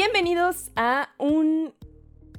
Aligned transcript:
Bienvenidos 0.00 0.70
a 0.76 1.08
un 1.18 1.74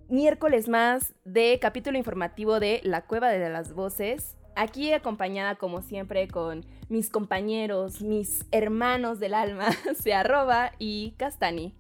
miércoles 0.07 0.69
más 0.69 1.13
de 1.25 1.59
capítulo 1.61 1.97
informativo 1.97 2.57
de 2.61 2.79
La 2.85 3.05
Cueva 3.05 3.27
de 3.27 3.49
las 3.49 3.73
Voces. 3.73 4.37
Aquí 4.55 4.93
acompañada 4.93 5.55
como 5.55 5.81
siempre 5.81 6.29
con 6.29 6.65
mis 6.87 7.09
compañeros, 7.09 8.01
mis 8.01 8.45
hermanos 8.53 9.19
del 9.19 9.33
alma, 9.33 9.71
Searroba 10.01 10.71
y 10.79 11.15
Castani. 11.17 11.75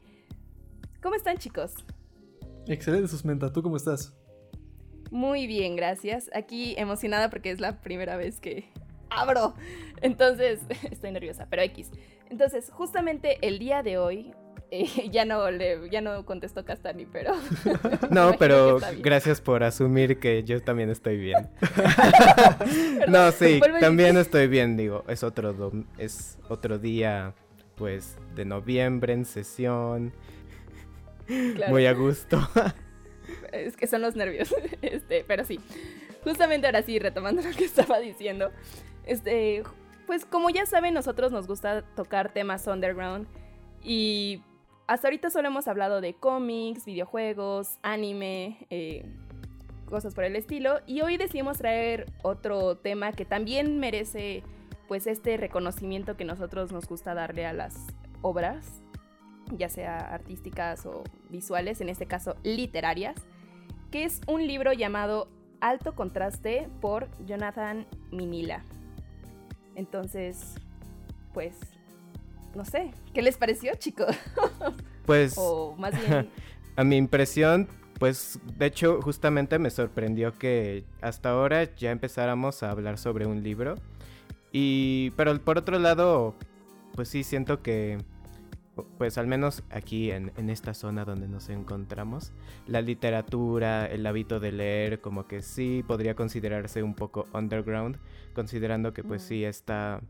¿Cómo 1.01 1.15
están 1.15 1.37
chicos? 1.37 1.75
Excelente, 2.67 3.07
Susmenta. 3.07 3.53
¿Tú 3.53 3.63
cómo 3.63 3.77
estás? 3.77 4.13
Muy 5.11 5.47
bien, 5.47 5.77
gracias. 5.77 6.29
Aquí 6.33 6.75
emocionada 6.77 7.29
porque 7.29 7.51
es 7.51 7.61
la 7.61 7.79
primera 7.79 8.17
vez 8.17 8.41
que 8.41 8.69
abro. 9.09 9.53
Entonces, 10.01 10.59
estoy 10.91 11.13
nerviosa, 11.13 11.47
pero 11.49 11.61
X. 11.61 11.89
Entonces, 12.29 12.69
justamente 12.69 13.37
el 13.47 13.59
día 13.59 13.81
de 13.81 13.97
hoy, 13.97 14.33
eh, 14.71 15.09
ya, 15.11 15.25
no 15.25 15.49
le, 15.51 15.89
ya 15.89 16.01
no 16.01 16.25
contestó 16.25 16.63
Castani, 16.65 17.05
pero... 17.05 17.33
No, 18.11 18.33
pero 18.39 18.79
gracias 18.99 19.41
por 19.41 19.63
asumir 19.63 20.19
que 20.19 20.43
yo 20.43 20.61
también 20.61 20.89
estoy 20.89 21.17
bien. 21.17 21.49
no, 23.07 23.31
sí, 23.31 23.59
también 23.79 24.17
estoy 24.17 24.47
bien, 24.47 24.77
digo, 24.77 25.03
es 25.07 25.23
otro 25.23 25.55
dom- 25.55 25.85
es 25.97 26.37
otro 26.49 26.77
día 26.77 27.33
pues 27.75 28.17
de 28.35 28.43
noviembre 28.45 29.13
en 29.13 29.25
sesión, 29.25 30.13
Claro. 31.55 31.71
muy 31.71 31.85
a 31.85 31.93
gusto. 31.93 32.39
Es 33.51 33.77
que 33.77 33.85
son 33.87 34.01
los 34.01 34.15
nervios. 34.15 34.53
Este, 34.81 35.23
pero 35.27 35.45
sí. 35.45 35.59
Justamente 36.23 36.65
ahora 36.67 36.81
sí, 36.81 36.97
retomando 36.99 37.41
lo 37.43 37.51
que 37.51 37.65
estaba 37.65 37.99
diciendo. 37.99 38.51
Este, 39.05 39.63
pues 40.07 40.25
como 40.25 40.49
ya 40.49 40.65
saben, 40.65 40.93
nosotros 40.95 41.31
nos 41.31 41.45
gusta 41.47 41.83
tocar 41.95 42.33
temas 42.33 42.65
underground. 42.67 43.27
Y 43.83 44.41
hasta 44.89 45.07
ahorita 45.07 45.29
solo 45.29 45.49
hemos 45.49 45.67
hablado 45.67 46.01
de 46.01 46.15
cómics, 46.15 46.83
videojuegos, 46.83 47.77
anime, 47.83 48.65
eh, 48.71 49.05
cosas 49.85 50.15
por 50.15 50.23
el 50.23 50.35
estilo. 50.35 50.79
Y 50.87 51.01
hoy 51.01 51.17
decidimos 51.17 51.59
traer 51.59 52.11
otro 52.23 52.75
tema 52.75 53.11
que 53.11 53.23
también 53.23 53.79
merece 53.79 54.41
pues 54.87 55.05
este 55.05 55.37
reconocimiento 55.37 56.17
que 56.17 56.25
nosotros 56.25 56.71
nos 56.71 56.87
gusta 56.87 57.13
darle 57.13 57.45
a 57.45 57.53
las 57.53 57.85
obras, 58.23 58.81
ya 59.55 59.69
sea 59.69 59.99
artísticas 59.99 60.87
o 60.87 61.03
visuales, 61.29 61.81
en 61.81 61.89
este 61.89 62.07
caso 62.07 62.35
literarias, 62.41 63.15
que 63.91 64.05
es 64.05 64.21
un 64.25 64.47
libro 64.47 64.73
llamado 64.73 65.27
Alto 65.61 65.93
Contraste 65.93 66.67
por 66.81 67.07
Jonathan 67.27 67.85
Minila. 68.09 68.63
Entonces, 69.75 70.55
pues, 71.31 71.59
no 72.55 72.65
sé, 72.65 72.91
¿qué 73.13 73.21
les 73.21 73.37
pareció, 73.37 73.73
chicos? 73.75 74.15
Pues 75.05 75.33
O 75.37 75.75
más 75.75 75.99
bien, 75.99 76.29
a 76.75 76.83
mi 76.83 76.95
impresión, 76.95 77.67
pues 77.97 78.39
de 78.57 78.67
hecho 78.67 79.01
justamente 79.01 79.57
me 79.57 79.71
sorprendió 79.71 80.37
que 80.37 80.83
hasta 81.01 81.31
ahora 81.31 81.63
ya 81.75 81.89
empezáramos 81.89 82.61
a 82.61 82.69
hablar 82.69 82.97
sobre 82.99 83.25
un 83.25 83.41
libro. 83.41 83.75
Y 84.51 85.09
pero 85.11 85.35
por 85.41 85.57
otro 85.57 85.79
lado, 85.79 86.35
pues 86.95 87.09
sí 87.09 87.23
siento 87.23 87.61
que 87.63 87.97
pues 88.97 89.17
al 89.17 89.27
menos 89.27 89.63
aquí 89.71 90.11
en, 90.11 90.31
en 90.37 90.49
esta 90.49 90.73
zona 90.73 91.05
donde 91.05 91.27
nos 91.27 91.49
encontramos, 91.49 92.31
la 92.67 92.81
literatura, 92.81 93.87
el 93.87 94.05
hábito 94.05 94.39
de 94.39 94.51
leer, 94.51 95.01
como 95.01 95.27
que 95.27 95.41
sí 95.41 95.83
podría 95.87 96.15
considerarse 96.15 96.81
un 96.83 96.93
poco 96.93 97.27
underground, 97.33 97.97
considerando 98.35 98.93
que 98.93 99.03
pues 99.03 99.23
Mm. 99.23 99.27
sí 99.27 99.43
está, 99.43 100.01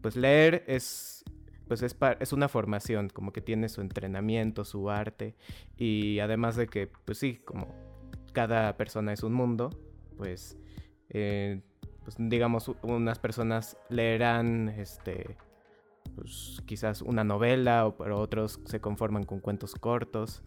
pues 0.00 0.16
leer 0.16 0.64
es, 0.66 1.24
pues 1.68 1.82
es, 1.82 1.96
es 2.20 2.32
una 2.32 2.48
formación, 2.48 3.08
como 3.08 3.32
que 3.32 3.40
tiene 3.40 3.68
su 3.68 3.80
entrenamiento, 3.80 4.64
su 4.64 4.90
arte, 4.90 5.34
y 5.76 6.18
además 6.20 6.56
de 6.56 6.66
que 6.66 6.88
pues 7.04 7.18
sí, 7.18 7.40
como 7.44 7.74
cada 8.32 8.76
persona 8.76 9.12
es 9.12 9.22
un 9.22 9.32
mundo, 9.32 9.70
pues, 10.16 10.56
eh, 11.08 11.60
pues 12.04 12.16
digamos, 12.18 12.70
unas 12.82 13.18
personas 13.18 13.76
leerán, 13.88 14.68
este, 14.68 15.36
pues 16.14 16.62
quizás 16.66 17.02
una 17.02 17.24
novela, 17.24 17.86
o, 17.86 17.96
pero 17.96 18.18
otros 18.18 18.60
se 18.64 18.80
conforman 18.80 19.24
con 19.24 19.40
cuentos 19.40 19.74
cortos. 19.74 20.42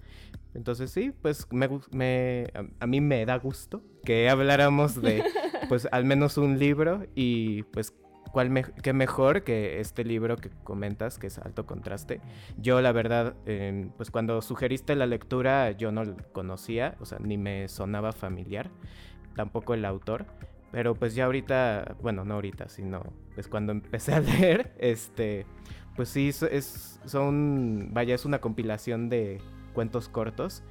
Entonces 0.53 0.91
sí, 0.91 1.11
pues 1.21 1.45
me, 1.51 1.67
me- 1.91 2.47
a, 2.53 2.63
a 2.83 2.87
mí 2.87 3.01
me 3.01 3.25
da 3.25 3.37
gusto 3.37 3.83
que 4.03 4.29
habláramos 4.29 5.01
de, 5.01 5.23
pues 5.69 5.87
al 5.91 6.05
menos 6.05 6.37
un 6.37 6.57
libro 6.57 7.05
y 7.15 7.63
pues 7.63 7.93
cuál 8.31 8.49
me- 8.49 8.63
qué 8.63 8.93
mejor 8.93 9.43
que 9.43 9.79
este 9.79 10.03
libro 10.03 10.35
que 10.37 10.49
comentas, 10.63 11.17
que 11.19 11.27
es 11.27 11.37
Alto 11.39 11.65
Contraste. 11.65 12.21
Yo 12.57 12.81
la 12.81 12.91
verdad, 12.91 13.35
eh, 13.45 13.89
pues 13.97 14.11
cuando 14.11 14.41
sugeriste 14.41 14.95
la 14.95 15.05
lectura 15.05 15.71
yo 15.71 15.91
no 15.91 16.03
lo 16.03 16.15
conocía, 16.33 16.95
o 16.99 17.05
sea, 17.05 17.19
ni 17.19 17.37
me 17.37 17.67
sonaba 17.67 18.11
familiar, 18.11 18.69
tampoco 19.35 19.73
el 19.73 19.85
autor. 19.85 20.25
Pero 20.71 20.93
pues 20.93 21.15
ya 21.15 21.25
ahorita, 21.25 21.95
bueno, 22.01 22.25
no 22.25 22.35
ahorita, 22.35 22.69
sino 22.69 23.01
pues 23.33 23.47
cuando 23.47 23.71
empecé 23.73 24.13
a 24.13 24.19
leer, 24.19 24.73
este, 24.77 25.45
pues 25.95 26.09
sí, 26.09 26.29
es, 26.29 26.99
son, 27.05 27.89
vaya, 27.91 28.13
es 28.15 28.25
una 28.25 28.39
compilación 28.39 29.09
de 29.09 29.41
cuentos 29.73 30.09
cortos 30.09 30.63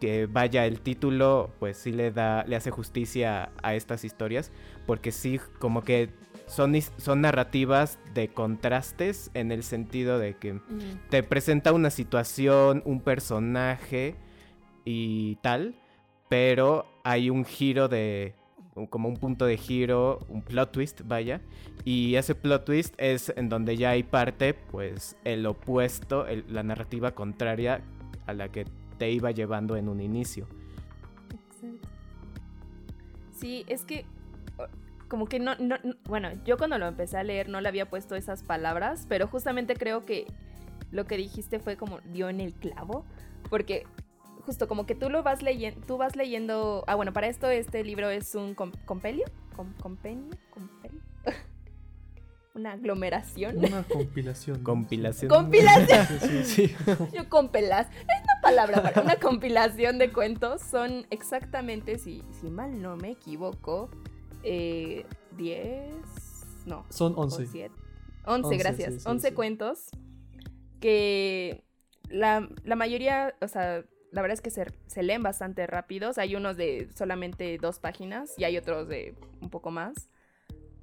que 0.00 0.26
vaya 0.26 0.66
el 0.66 0.80
título 0.80 1.50
pues 1.60 1.76
sí 1.76 1.92
le 1.92 2.10
da 2.10 2.42
le 2.44 2.56
hace 2.56 2.72
justicia 2.72 3.52
a 3.62 3.74
estas 3.76 4.04
historias 4.04 4.50
porque 4.84 5.12
sí 5.12 5.38
como 5.60 5.82
que 5.84 6.10
son 6.52 6.74
son 6.98 7.20
narrativas 7.22 7.98
de 8.14 8.28
contrastes 8.28 9.30
en 9.34 9.50
el 9.52 9.62
sentido 9.62 10.18
de 10.18 10.36
que 10.36 10.54
mm, 10.54 10.60
te 11.10 11.22
presenta 11.22 11.72
una 11.72 11.90
situación, 11.90 12.82
un 12.84 13.00
personaje 13.00 14.14
y 14.84 15.36
tal, 15.36 15.74
pero 16.28 16.86
hay 17.04 17.30
un 17.30 17.44
giro 17.44 17.88
de 17.88 18.34
como 18.88 19.08
un 19.08 19.16
punto 19.18 19.44
de 19.44 19.58
giro, 19.58 20.20
un 20.28 20.40
plot 20.40 20.72
twist, 20.72 21.02
vaya, 21.04 21.42
y 21.84 22.14
ese 22.14 22.34
plot 22.34 22.64
twist 22.64 22.94
es 22.96 23.30
en 23.36 23.50
donde 23.50 23.76
ya 23.76 23.90
hay 23.90 24.02
parte, 24.02 24.54
pues 24.54 25.16
el 25.24 25.44
opuesto, 25.44 26.26
el- 26.26 26.44
la 26.48 26.62
narrativa 26.62 27.10
contraria 27.14 27.82
a 28.26 28.32
la 28.32 28.48
que 28.50 28.64
te 28.98 29.10
iba 29.10 29.30
llevando 29.30 29.76
en 29.76 29.88
un 29.90 30.00
inicio. 30.00 30.46
Exacto. 31.34 31.88
Sí, 33.38 33.64
es 33.68 33.84
que 33.84 34.06
como 35.12 35.26
que 35.26 35.38
no, 35.38 35.54
no, 35.56 35.76
no- 35.84 35.94
bueno, 36.04 36.30
yo 36.46 36.56
cuando 36.56 36.78
lo 36.78 36.86
empecé 36.86 37.18
a 37.18 37.22
leer 37.22 37.50
no 37.50 37.60
le 37.60 37.68
había 37.68 37.90
puesto 37.90 38.14
esas 38.16 38.42
palabras, 38.42 39.04
pero 39.10 39.26
justamente 39.26 39.74
creo 39.76 40.06
que 40.06 40.26
lo 40.90 41.04
que 41.04 41.18
dijiste 41.18 41.58
fue 41.60 41.76
como 41.76 42.00
dio 42.14 42.30
en 42.30 42.40
el 42.40 42.54
clavo, 42.54 43.04
porque 43.50 43.84
justo 44.46 44.66
como 44.68 44.86
que 44.86 44.94
tú 44.94 45.10
lo 45.10 45.22
vas 45.22 45.42
leyendo, 45.42 45.86
tú 45.86 45.98
vas 45.98 46.16
leyendo, 46.16 46.82
ah 46.86 46.94
bueno, 46.94 47.12
para 47.12 47.26
esto 47.26 47.50
este 47.50 47.84
libro 47.84 48.08
es 48.08 48.34
un 48.34 48.54
com- 48.54 48.72
compelio, 48.86 49.26
Com- 49.54 49.74
compendio, 49.74 50.34
compelio, 50.48 51.02
una 52.54 52.72
aglomeración. 52.72 53.58
Una 53.58 53.82
compilación. 53.82 54.62
Compilación. 54.62 55.28
Compilación. 55.30 56.06
Sí, 56.06 56.18
sí, 56.44 56.44
sí. 56.68 56.76
Yo 57.14 57.28
compelas. 57.28 57.86
Es 57.90 58.22
una 58.24 58.40
palabra 58.42 58.82
para 58.82 59.02
una 59.02 59.16
compilación 59.16 59.98
de 59.98 60.10
cuentos. 60.10 60.62
Son 60.62 61.06
exactamente, 61.10 61.98
si, 61.98 62.22
si 62.40 62.48
mal 62.50 62.80
no 62.80 62.96
me 62.96 63.10
equivoco, 63.10 63.90
eh, 64.42 65.06
10. 65.36 65.86
No. 66.66 66.84
Son 66.90 67.12
o 67.16 67.22
11. 67.22 67.46
siete. 67.46 67.74
11, 68.24 68.46
11, 68.46 68.56
gracias. 68.58 68.94
sí, 68.94 69.00
sí, 69.00 69.08
11 69.08 69.28
sí. 69.28 69.34
cuentos 69.34 69.88
que 70.80 71.64
la, 72.08 72.48
la 72.64 72.76
mayoría, 72.76 73.34
o 73.40 73.48
sea, 73.48 73.84
la 74.10 74.20
verdad 74.22 74.34
es 74.34 74.40
que 74.42 74.50
se, 74.50 74.66
se 74.86 75.02
leen 75.02 75.22
bastante 75.22 75.66
rápidos. 75.66 76.18
Hay 76.18 76.36
unos 76.36 76.56
de 76.56 76.88
solamente 76.94 77.58
dos 77.58 77.78
páginas 77.78 78.34
y 78.38 78.44
hay 78.44 78.56
otros 78.58 78.88
de 78.88 79.14
un 79.40 79.50
poco 79.50 79.70
más. 79.70 80.08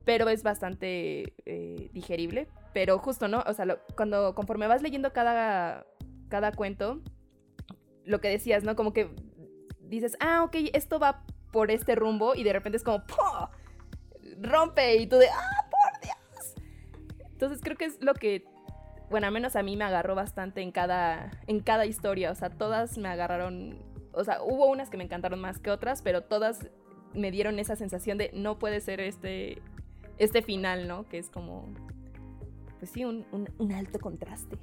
Pero 0.06 0.28
es 0.30 0.42
bastante 0.44 1.34
eh, 1.46 1.90
digerible. 1.94 2.48
Pero 2.74 2.98
justo, 2.98 3.28
¿no? 3.28 3.44
O 3.46 3.54
sea, 3.54 3.66
lo- 3.66 3.80
cuando 3.96 4.34
conforme 4.34 4.68
vas 4.68 4.82
leyendo 4.82 5.14
cada, 5.14 5.86
cada 6.30 6.52
cuento, 6.52 7.02
lo 8.06 8.20
que 8.20 8.30
decías, 8.30 8.64
¿no? 8.64 8.76
Como 8.76 8.92
que 8.94 9.10
dices, 9.82 10.18
ah, 10.20 10.44
ok, 10.44 10.56
esto 10.74 11.00
va 11.00 11.24
por 11.52 11.72
este 11.72 11.96
rumbo 11.96 12.36
y 12.36 12.44
de 12.44 12.54
repente 12.54 12.78
es 12.78 12.84
como, 12.84 13.04
¡pum! 13.06 13.48
Rompe 14.42 14.96
y 14.98 15.08
tú 15.08 15.18
de, 15.18 15.28
ah, 15.30 15.68
por 15.70 16.60
Entonces 17.32 17.60
creo 17.62 17.78
que 17.78 17.86
es 17.86 18.02
lo 18.02 18.14
que, 18.14 18.46
bueno, 19.10 19.28
al 19.28 19.34
menos 19.34 19.56
a 19.56 19.64
mí 19.64 19.76
me 19.76 19.84
agarró 19.86 20.16
bastante 20.16 20.62
en 20.62 20.72
cada, 20.72 21.32
en 21.48 21.60
cada 21.62 21.86
historia. 21.86 22.32
O 22.32 22.36
sea, 22.36 22.50
todas 22.50 22.98
me 22.98 23.10
agarraron, 23.10 23.82
o 24.14 24.24
sea, 24.24 24.42
hubo 24.44 24.68
unas 24.68 24.90
que 24.90 24.98
me 24.98 25.04
encantaron 25.04 25.40
más 25.40 25.60
que 25.60 25.72
otras, 25.72 26.02
pero 26.02 26.24
todas 26.24 26.68
me 27.14 27.32
dieron 27.32 27.58
esa 27.60 27.76
sensación 27.76 28.18
de 28.18 28.30
no 28.34 28.60
puede 28.60 28.82
ser 28.82 29.00
este, 29.00 29.62
este 30.20 30.42
final, 30.42 30.88
¿no? 30.88 31.08
Que 31.10 31.18
es 31.18 31.30
como, 31.30 31.68
pues 32.78 32.92
sí, 32.92 33.04
un, 33.04 33.26
un- 33.32 33.50
un 33.58 33.72
alto 33.74 34.00
contraste. 34.00 34.58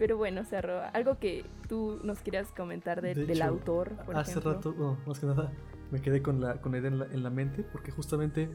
Pero 0.00 0.16
bueno, 0.16 0.44
Cerro, 0.44 0.80
algo 0.94 1.18
que 1.20 1.44
tú 1.68 2.00
nos 2.02 2.18
quieras 2.20 2.50
comentar 2.56 3.00
de- 3.02 3.14
De 3.14 3.26
del 3.26 3.36
hecho, 3.38 3.48
autor, 3.48 3.90
por 4.06 4.16
Hace 4.16 4.32
ejemplo. 4.32 4.54
rato, 4.54 4.72
bueno, 4.72 4.98
más 5.06 5.20
que 5.20 5.26
nada, 5.26 5.52
me 5.92 6.00
quedé 6.00 6.22
con 6.22 6.40
la, 6.40 6.60
con 6.60 6.72
la 6.72 6.78
idea 6.78 6.88
en 6.90 6.98
la, 6.98 7.04
en 7.04 7.22
la 7.22 7.30
mente, 7.30 7.62
porque 7.62 7.92
justamente, 7.92 8.48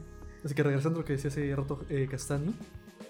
así 0.44 0.54
que 0.54 0.62
regresando 0.62 0.98
a 0.98 1.02
lo 1.02 1.06
que 1.06 1.14
decía 1.14 1.28
hace 1.30 1.54
rato 1.56 1.80
eh, 1.88 2.06
Castani, 2.10 2.52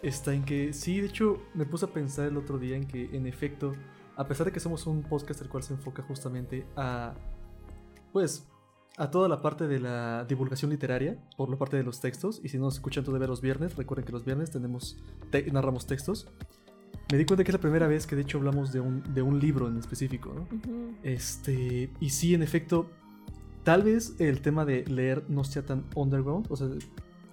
está 0.02 0.34
en 0.34 0.44
que 0.44 0.72
sí, 0.74 1.00
de 1.00 1.06
hecho, 1.08 1.42
me 1.54 1.64
puse 1.64 1.86
a 1.86 1.88
pensar 1.88 2.26
el 2.28 2.36
otro 2.36 2.58
día 2.58 2.76
en 2.76 2.86
que, 2.86 3.16
en 3.16 3.26
efecto, 3.26 3.72
a 4.16 4.26
pesar 4.28 4.44
de 4.46 4.52
que 4.52 4.60
somos 4.60 4.86
un 4.86 5.02
podcast 5.02 5.40
el 5.40 5.48
cual 5.48 5.62
se 5.62 5.72
enfoca 5.74 6.02
justamente 6.02 6.66
a, 6.76 7.14
pues, 8.12 8.46
a 8.98 9.10
toda 9.10 9.28
la 9.28 9.42
parte 9.42 9.66
de 9.66 9.78
la 9.80 10.24
divulgación 10.26 10.70
literaria, 10.70 11.18
por 11.36 11.48
la 11.50 11.56
parte 11.56 11.76
de 11.76 11.82
los 11.84 12.00
textos, 12.00 12.40
y 12.44 12.48
si 12.48 12.58
no 12.58 12.64
nos 12.64 12.74
escuchan 12.74 13.02
todavía 13.04 13.28
los 13.28 13.40
viernes, 13.40 13.76
recuerden 13.76 14.04
que 14.06 14.12
los 14.12 14.24
viernes 14.24 14.50
tenemos, 14.50 14.96
te- 15.30 15.50
narramos 15.52 15.86
textos, 15.86 16.28
me 17.10 17.18
di 17.18 17.24
cuenta 17.24 17.44
que 17.44 17.50
es 17.50 17.54
la 17.54 17.60
primera 17.60 17.86
vez 17.86 18.06
que 18.06 18.16
de 18.16 18.22
hecho 18.22 18.38
hablamos 18.38 18.72
de 18.72 18.80
un, 18.80 19.02
de 19.14 19.22
un 19.22 19.38
libro 19.38 19.68
en 19.68 19.76
específico, 19.78 20.32
¿no? 20.34 20.42
Ujú. 20.42 20.94
Este, 21.02 21.90
y 22.00 22.10
sí, 22.10 22.34
en 22.34 22.42
efecto, 22.42 22.90
tal 23.62 23.82
vez 23.82 24.14
el 24.18 24.40
tema 24.40 24.64
de 24.64 24.84
leer 24.86 25.24
no 25.28 25.44
sea 25.44 25.64
tan 25.64 25.84
underground, 25.94 26.46
o 26.50 26.56
sea, 26.56 26.68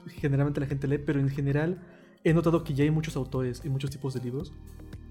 generalmente 0.08 0.60
la 0.60 0.68
gente 0.68 0.88
lee, 0.88 1.00
pero 1.00 1.20
en 1.20 1.30
general 1.30 1.82
he 2.24 2.34
notado 2.34 2.64
que 2.64 2.74
ya 2.74 2.84
hay 2.84 2.92
muchos 2.92 3.16
autores 3.16 3.62
y 3.66 3.70
muchos 3.70 3.90
tipos 3.90 4.14
de 4.14 4.22
libros. 4.22 4.54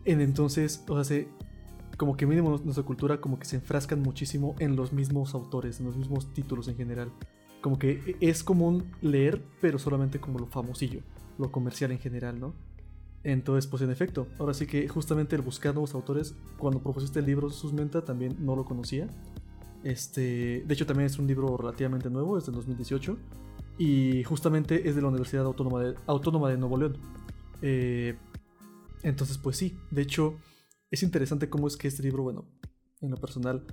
En 0.05 0.21
entonces, 0.21 0.85
o 0.89 0.95
sea, 0.95 1.05
se- 1.05 1.29
como 1.97 2.17
que 2.17 2.27
mínimo 2.27 2.61
nuestra 2.65 2.85
cultura 2.85 3.21
como 3.21 3.39
que 3.39 3.45
se 3.45 3.57
enfrascan 3.57 4.01
muchísimo 4.01 4.55
en 4.59 4.77
los 4.77 4.93
mismos 4.93 5.35
autores, 5.35 5.79
en 5.81 5.87
los 5.87 5.97
mismos 5.97 6.33
títulos 6.33 6.69
en 6.69 6.77
general. 6.77 7.13
Como 7.61 7.79
que 7.79 8.17
es 8.21 8.43
común 8.43 8.85
leer, 9.03 9.43
pero 9.61 9.79
solamente 9.79 10.19
como 10.19 10.39
lo 10.39 10.47
famosillo, 10.47 11.01
lo 11.39 11.53
comercial 11.53 11.93
en 11.93 11.99
general, 11.99 12.41
¿no? 12.41 12.55
Entonces, 13.25 13.69
pues 13.71 13.83
en 13.83 13.91
efecto, 13.91 14.27
ahora 14.39 14.53
sí 14.53 14.67
que 14.67 14.89
justamente 14.89 15.37
el 15.37 15.43
buscar 15.43 15.75
nuevos 15.75 15.95
autores, 15.95 16.35
cuando 16.59 16.83
propusiste 16.83 17.21
el 17.21 17.27
libro 17.27 17.51
Susmenta 17.51 18.05
también 18.05 18.37
no 18.41 18.57
lo 18.57 18.65
conocía. 18.65 19.09
Este, 19.85 20.65
de 20.67 20.75
hecho 20.75 20.87
también 20.87 21.07
es 21.07 21.19
un 21.19 21.27
libro 21.27 21.57
relativamente 21.57 22.11
nuevo, 22.11 22.39
es 22.39 22.47
del 22.47 22.55
2018 22.55 23.17
y 23.79 24.23
justamente 24.25 24.89
es 24.89 24.95
de 24.95 25.03
la 25.03 25.09
Universidad 25.09 25.45
Autónoma 25.45 25.83
de, 25.83 25.95
Autónoma 26.07 26.51
de 26.51 26.57
Nuevo 26.57 26.77
León. 26.77 26.99
Eh, 27.63 28.17
entonces, 29.03 29.39
pues 29.39 29.57
sí, 29.57 29.77
de 29.91 30.03
hecho 30.03 30.37
es 30.91 31.03
interesante 31.03 31.49
cómo 31.49 31.69
es 31.69 31.77
que 31.77 31.89
este 31.89 32.03
libro, 32.03 32.23
bueno, 32.23 32.45
en 33.01 33.11
lo 33.11 33.17
personal, 33.17 33.65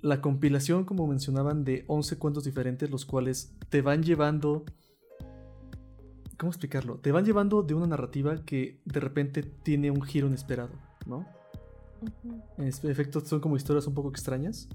la 0.00 0.20
compilación, 0.20 0.84
como 0.84 1.06
mencionaban, 1.06 1.64
de 1.64 1.84
11 1.86 2.18
cuentos 2.18 2.44
diferentes, 2.44 2.90
los 2.90 3.04
cuales 3.04 3.54
te 3.68 3.82
van 3.82 4.02
llevando 4.02 4.64
¿Cómo 6.42 6.50
explicarlo? 6.50 6.96
Te 6.98 7.12
van 7.12 7.24
llevando 7.24 7.62
de 7.62 7.72
una 7.72 7.86
narrativa 7.86 8.44
que 8.44 8.80
de 8.84 8.98
repente 8.98 9.44
tiene 9.44 9.92
un 9.92 10.02
giro 10.02 10.26
inesperado, 10.26 10.72
¿no? 11.06 11.18
Ujú. 12.00 12.42
En 12.58 12.66
es- 12.66 12.82
efecto, 12.82 13.20
son 13.20 13.38
como 13.38 13.54
historias 13.56 13.86
un 13.86 13.94
poco 13.94 14.08
extrañas, 14.08 14.68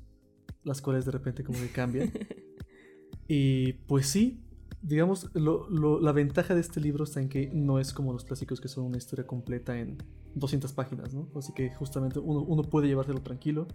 las 0.64 0.81
cuales 0.81 1.04
de 1.04 1.12
repente 1.12 1.44
como 1.44 1.60
que 1.60 1.68
cambian. 1.69 2.10
y 3.28 3.74
pues 3.74 4.08
sí, 4.08 4.40
digamos, 4.81 5.30
lo- 5.34 5.69
lo- 5.69 6.00
la 6.00 6.14
ventaja 6.14 6.56
de 6.56 6.62
este 6.62 6.80
libro 6.80 7.04
está 7.04 7.19
en 7.19 7.28
que 7.28 7.50
no 7.54 7.80
es 7.80 7.92
como 7.92 8.14
los 8.14 8.24
clásicos 8.24 8.62
que 8.62 8.69
son 8.69 8.86
una 8.86 8.96
historia 8.96 9.28
completa 9.28 9.78
en 9.78 9.98
200 10.36 10.72
páginas, 10.72 11.14
¿no? 11.14 11.28
Así 11.36 11.52
que 11.52 11.75
justamente 11.75 12.18
uno, 12.19 12.44
uno 12.44 12.64
puede 12.64 12.88
llevárselo 12.88 13.19
tranquilo, 13.22 13.68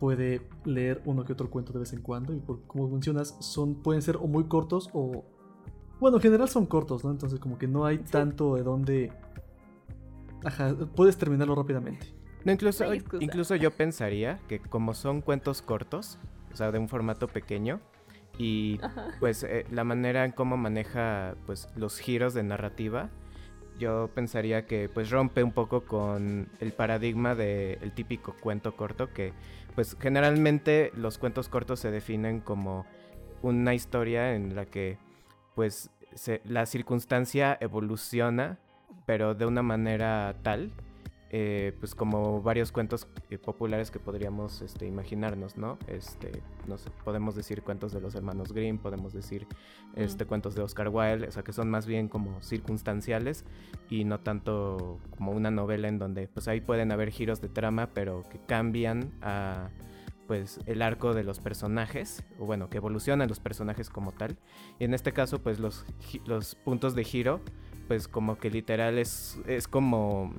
puede 0.00 0.48
leer 0.64 1.00
uno 1.04 1.24
que 1.24 1.32
otro 1.34 1.48
cuento 1.48 1.72
de 1.72 1.78
vez 1.78 1.92
en 1.92 2.02
cuando 2.02 2.34
y 2.34 2.40
por- 2.40 2.66
como 2.66 2.88
mencionas, 2.88 3.36
son, 3.38 3.84
pueden 3.84 4.02
ser 4.02 4.16
o 4.16 4.26
muy 4.26 4.48
cortos 4.48 4.90
o... 4.94 5.24
Bueno, 6.00 6.16
en 6.16 6.22
general 6.22 6.48
son 6.48 6.66
cortos, 6.66 7.04
¿no? 7.04 7.10
Entonces 7.10 7.38
como 7.38 7.58
que 7.58 7.68
no 7.68 7.84
hay 7.84 7.98
tanto 7.98 8.56
de 8.56 8.62
dónde... 8.62 9.12
Ajá, 10.44 10.74
puedes 10.96 11.18
terminarlo 11.18 11.54
rápidamente. 11.54 12.14
No, 12.44 12.52
incluso, 12.52 12.86
No 12.86 12.94
incluso 13.20 13.54
yo 13.56 13.70
pensaría 13.70 14.40
que 14.48 14.58
como 14.60 14.94
son 14.94 15.20
cuentos 15.20 15.60
cortos, 15.60 16.18
o 16.52 16.56
sea, 16.56 16.72
de 16.72 16.78
un 16.78 16.88
formato 16.88 17.28
pequeño, 17.28 17.80
y 18.38 18.80
Ajá. 18.82 19.08
pues 19.20 19.42
eh, 19.42 19.66
la 19.70 19.84
manera 19.84 20.24
en 20.24 20.32
cómo 20.32 20.56
maneja 20.56 21.34
pues 21.44 21.68
los 21.76 21.98
giros 21.98 22.32
de 22.32 22.42
narrativa, 22.42 23.10
yo 23.78 24.08
pensaría 24.14 24.66
que 24.66 24.88
pues 24.88 25.10
rompe 25.10 25.42
un 25.42 25.52
poco 25.52 25.84
con 25.84 26.48
el 26.60 26.72
paradigma 26.72 27.34
del 27.34 27.92
típico 27.92 28.34
cuento 28.40 28.76
corto 28.76 29.12
que 29.12 29.32
pues 29.74 29.96
generalmente 30.00 30.92
los 30.94 31.18
cuentos 31.18 31.48
cortos 31.48 31.80
se 31.80 31.90
definen 31.90 32.40
como 32.40 32.86
una 33.42 33.74
historia 33.74 34.34
en 34.34 34.54
la 34.54 34.66
que 34.66 34.98
pues 35.54 35.90
se- 36.14 36.40
la 36.44 36.66
circunstancia 36.66 37.56
evoluciona 37.60 38.58
pero 39.06 39.34
de 39.34 39.46
una 39.46 39.62
manera 39.62 40.34
tal 40.42 40.72
eh, 41.32 41.76
pues 41.78 41.94
como 41.94 42.42
varios 42.42 42.72
cuentos 42.72 43.06
eh, 43.30 43.38
populares 43.38 43.92
que 43.92 44.00
podríamos 44.00 44.62
este, 44.62 44.86
imaginarnos, 44.88 45.56
¿no? 45.56 45.78
Este, 45.86 46.42
no 46.66 46.76
sé, 46.76 46.90
podemos 47.04 47.36
decir 47.36 47.62
cuentos 47.62 47.92
de 47.92 48.00
los 48.00 48.16
hermanos 48.16 48.52
Grimm, 48.52 48.78
podemos 48.78 49.12
decir 49.12 49.46
este, 49.94 50.24
Mm. 50.24 50.28
cuentos 50.28 50.54
de 50.56 50.62
Oscar 50.62 50.88
Wilde, 50.88 51.28
o 51.28 51.30
sea, 51.30 51.44
que 51.44 51.52
son 51.52 51.70
más 51.70 51.86
bien 51.86 52.08
como 52.08 52.42
circunstanciales 52.42 53.44
y 53.88 54.02
no 54.04 54.18
tanto 54.18 54.98
como 55.16 55.30
una 55.30 55.52
novela 55.52 55.86
en 55.86 56.00
donde 56.00 56.26
pues 56.26 56.48
ahí 56.48 56.60
pueden 56.60 56.90
haber 56.90 57.10
giros 57.12 57.40
de 57.40 57.48
trama, 57.48 57.90
pero 57.94 58.24
que 58.28 58.40
cambian 58.40 59.12
a 59.22 59.68
pues 60.30 60.60
el 60.66 60.80
arco 60.80 61.12
de 61.12 61.24
los 61.24 61.40
personajes, 61.40 62.22
o 62.38 62.46
bueno, 62.46 62.70
que 62.70 62.76
evolucionan 62.76 63.28
los 63.28 63.40
personajes 63.40 63.90
como 63.90 64.12
tal. 64.12 64.36
Y 64.78 64.84
en 64.84 64.94
este 64.94 65.12
caso, 65.12 65.40
pues 65.40 65.58
los, 65.58 65.84
los 66.24 66.54
puntos 66.54 66.94
de 66.94 67.02
giro, 67.02 67.40
pues 67.88 68.06
como 68.06 68.38
que 68.38 68.48
literal 68.48 68.96
es, 68.98 69.40
es 69.48 69.66
como 69.66 70.32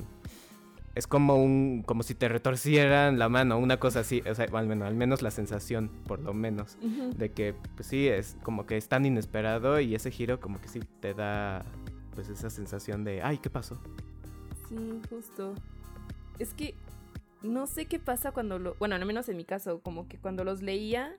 es 0.95 1.07
como 1.07 1.35
un 1.35 1.83
como 1.85 2.03
si 2.03 2.15
te 2.15 2.29
retorcieran 2.29 3.19
la 3.19 3.27
mano, 3.27 3.57
una 3.57 3.81
cosa 3.81 3.99
así, 3.99 4.21
o 4.21 4.33
sea, 4.33 4.45
al 4.53 4.65
menos, 4.65 4.87
al 4.87 4.95
menos 4.95 5.21
la 5.21 5.29
sensación, 5.29 5.91
por 6.07 6.21
lo 6.21 6.33
menos, 6.33 6.77
de 7.17 7.33
que 7.33 7.53
pues 7.75 7.89
sí 7.89 8.07
es 8.07 8.37
como 8.43 8.65
que 8.65 8.77
es 8.77 8.87
tan 8.87 9.05
inesperado 9.05 9.81
y 9.81 9.93
ese 9.93 10.09
giro 10.09 10.39
como 10.39 10.61
que 10.61 10.69
sí 10.69 10.79
te 11.01 11.13
da 11.13 11.65
pues 12.15 12.29
esa 12.29 12.49
sensación 12.49 13.03
de, 13.03 13.21
ay, 13.23 13.39
¿qué 13.39 13.49
pasó? 13.49 13.77
Sí, 14.69 15.01
justo. 15.09 15.53
Es 16.39 16.53
que 16.53 16.75
no 17.43 17.67
sé 17.67 17.85
qué 17.85 17.99
pasa 17.99 18.31
cuando 18.31 18.59
lo. 18.59 18.75
Bueno, 18.75 18.95
al 18.95 19.05
menos 19.05 19.27
en 19.29 19.37
mi 19.37 19.45
caso, 19.45 19.81
como 19.81 20.07
que 20.07 20.19
cuando 20.19 20.43
los 20.43 20.61
leía. 20.61 21.17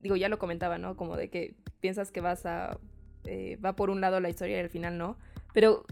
Digo, 0.00 0.16
ya 0.16 0.28
lo 0.28 0.38
comentaba, 0.38 0.78
¿no? 0.78 0.96
Como 0.96 1.16
de 1.16 1.30
que 1.30 1.54
piensas 1.80 2.10
que 2.10 2.20
vas 2.20 2.46
a. 2.46 2.78
eh, 3.24 3.56
va 3.64 3.76
por 3.76 3.90
un 3.90 4.00
lado 4.00 4.20
la 4.20 4.30
historia 4.30 4.56
y 4.56 4.60
al 4.60 4.70
final 4.70 4.98
no. 4.98 5.16
Pero 5.52 5.84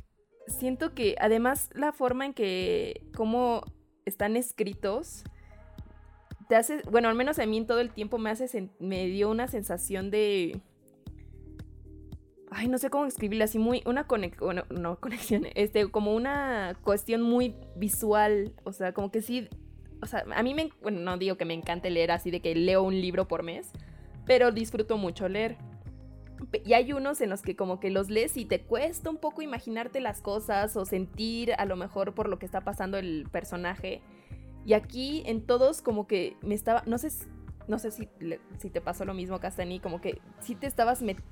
siento 0.47 0.95
que 0.95 1.17
además 1.21 1.71
la 1.75 1.93
forma 1.93 2.27
en 2.27 2.35
que. 2.35 3.07
cómo 3.15 3.63
están 4.05 4.37
escritos. 4.37 5.25
Te 6.49 6.57
hace. 6.57 6.83
Bueno, 6.91 7.09
al 7.09 7.15
menos 7.15 7.39
a 7.39 7.47
mí 7.47 7.57
en 7.57 7.67
todo 7.67 7.81
el 7.81 7.91
tiempo 7.91 8.19
me 8.19 8.31
hace. 8.31 8.71
me 8.79 9.07
dio 9.07 9.31
una 9.31 9.47
sensación 9.47 10.11
de 10.11 10.61
ay, 12.51 12.69
no 12.69 12.79
sé 12.79 12.91
cómo 12.91 13.07
escribirla, 13.07 13.45
así 13.45 13.59
muy, 13.59 13.83
una 13.87 14.07
conexión, 14.07 14.63
no 14.71 14.97
conexión, 15.01 15.47
este, 15.55 15.89
como 15.91 16.15
una 16.15 16.77
cuestión 16.83 17.23
muy 17.23 17.55
visual, 17.77 18.53
o 18.65 18.73
sea, 18.73 18.93
como 18.93 19.11
que 19.11 19.23
sí, 19.23 19.49
o 20.03 20.07
sea, 20.07 20.25
a 20.35 20.43
mí 20.43 20.55
me, 20.55 20.71
bueno, 20.83 21.01
no 21.01 21.17
digo 21.19 21.37
que 21.37 21.45
me 21.45 21.55
encante 21.55 21.91
leer 21.91 22.11
así 22.11 22.31
de 22.31 22.41
que 22.41 22.55
leo 22.55 22.83
un 22.83 23.01
libro 23.01 23.29
por 23.29 23.43
mes, 23.43 23.71
pero 24.27 24.53
disfruto 24.53 24.97
mucho 24.97 25.29
leer. 25.29 25.57
Y 26.65 26.73
hay 26.73 26.93
unos 26.95 27.21
en 27.21 27.29
los 27.29 27.43
que 27.43 27.55
como 27.55 27.81
que 27.81 27.91
los 27.91 28.09
lees 28.09 28.37
y 28.39 28.47
te 28.47 28.63
cuesta 28.63 29.11
un 29.11 29.19
poco 29.19 29.43
imaginarte 29.43 30.01
las 30.01 30.23
cosas 30.23 30.75
o 30.75 30.87
sentir 30.87 31.53
a 31.59 31.67
lo 31.67 31.77
mejor 31.77 32.15
por 32.15 32.31
lo 32.31 32.39
que 32.39 32.47
está 32.47 32.63
pasando 32.63 32.97
el 32.97 33.29
personaje. 33.31 34.01
Y 34.65 34.73
aquí 34.73 35.23
en 35.27 35.43
todos 35.43 35.83
como 35.83 36.07
que 36.07 36.37
me 36.41 36.55
estaba, 36.55 36.83
no 36.87 36.97
sé, 36.97 37.11
no 37.69 37.79
sé 37.79 37.91
si, 37.91 38.09
si 38.59 38.71
te 38.71 38.81
pasó 38.81 39.05
lo 39.05 39.13
mismo, 39.13 39.39
Castani, 39.39 39.81
como 39.81 40.01
que 40.01 40.21
sí 40.41 40.55
te 40.55 40.67
estabas, 40.67 41.03
met- 41.03 41.23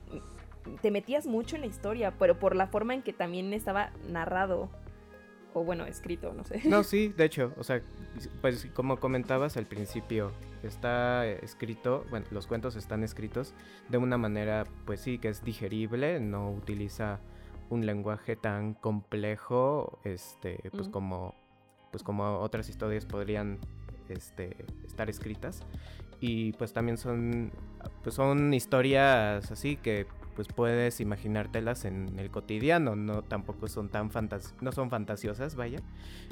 te 0.80 0.90
metías 0.90 1.26
mucho 1.26 1.56
en 1.56 1.62
la 1.62 1.66
historia, 1.68 2.12
pero 2.18 2.38
por 2.38 2.54
la 2.56 2.66
forma 2.66 2.94
en 2.94 3.02
que 3.02 3.12
también 3.12 3.52
estaba 3.52 3.90
narrado. 4.08 4.68
O 5.54 5.64
bueno, 5.64 5.86
escrito, 5.86 6.32
no 6.34 6.44
sé. 6.44 6.60
No, 6.64 6.82
sí, 6.84 7.08
de 7.08 7.24
hecho, 7.24 7.52
o 7.56 7.64
sea, 7.64 7.80
pues 8.40 8.66
como 8.74 8.98
comentabas 8.98 9.56
al 9.56 9.66
principio, 9.66 10.30
está 10.62 11.26
eh, 11.26 11.38
escrito, 11.42 12.04
bueno, 12.10 12.26
los 12.30 12.46
cuentos 12.46 12.76
están 12.76 13.02
escritos 13.02 13.54
de 13.88 13.98
una 13.98 14.18
manera, 14.18 14.64
pues 14.84 15.00
sí, 15.00 15.18
que 15.18 15.28
es 15.28 15.42
digerible, 15.42 16.20
no 16.20 16.50
utiliza 16.50 17.20
un 17.70 17.86
lenguaje 17.86 18.36
tan 18.36 18.74
complejo, 18.74 19.98
este, 20.04 20.58
pues 20.70 20.88
Mm. 20.88 20.90
como, 20.90 21.34
pues 21.90 22.02
como 22.02 22.38
otras 22.40 22.68
historias 22.68 23.04
podrían, 23.06 23.58
este, 24.08 24.56
estar 24.86 25.10
escritas 25.10 25.62
y 26.20 26.52
pues 26.52 26.72
también 26.72 26.96
son, 26.96 27.52
pues 28.02 28.14
son 28.14 28.54
historias 28.54 29.50
así 29.52 29.76
que 29.76 30.06
pues 30.38 30.46
puedes 30.46 31.00
imaginártelas 31.00 31.84
en 31.84 32.16
el 32.16 32.30
cotidiano, 32.30 32.94
no 32.94 33.22
tampoco 33.22 33.66
son 33.66 33.88
tan 33.88 34.12
fantas 34.12 34.54
no 34.60 34.70
son 34.70 34.88
fantasiosas, 34.88 35.56
vaya. 35.56 35.80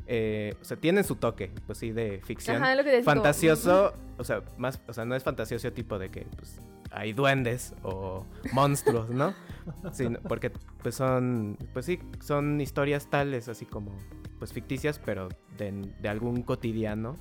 Eh, 0.07 0.55
o 0.63 0.65
sea, 0.65 0.77
tienen 0.77 1.03
su 1.03 1.17
toque, 1.17 1.51
pues 1.67 1.79
sí, 1.79 1.91
de 1.91 2.21
ficción. 2.25 2.63
Ajá, 2.63 2.77
lo 2.77 2.85
que 2.85 2.93
como- 2.93 3.03
fantasioso, 3.03 3.95
o 4.17 4.23
sea, 4.23 4.43
más, 4.59 4.81
o 4.87 4.93
sea, 4.93 5.05
no 5.05 5.17
es 5.17 5.25
fantasioso 5.25 5.73
tipo 5.73 5.99
de 5.99 6.11
que 6.11 6.21
pues, 6.37 6.61
hay 6.93 7.15
duendes 7.15 7.75
o 7.83 8.25
monstruos, 8.53 9.11
¿no? 9.11 9.35
Sino- 9.93 10.21
porque 10.21 10.53
pues 10.85 10.95
son, 10.95 11.59
pues 11.73 11.85
sí, 11.87 11.99
son 12.21 12.61
historias 12.61 13.11
tales, 13.11 13.49
así 13.49 13.67
como, 13.67 13.91
pues 14.39 14.53
ficticias, 14.53 15.01
pero 15.05 15.29
de, 15.59 15.73
de 16.01 16.09
algún 16.09 16.43
cotidiano, 16.43 17.17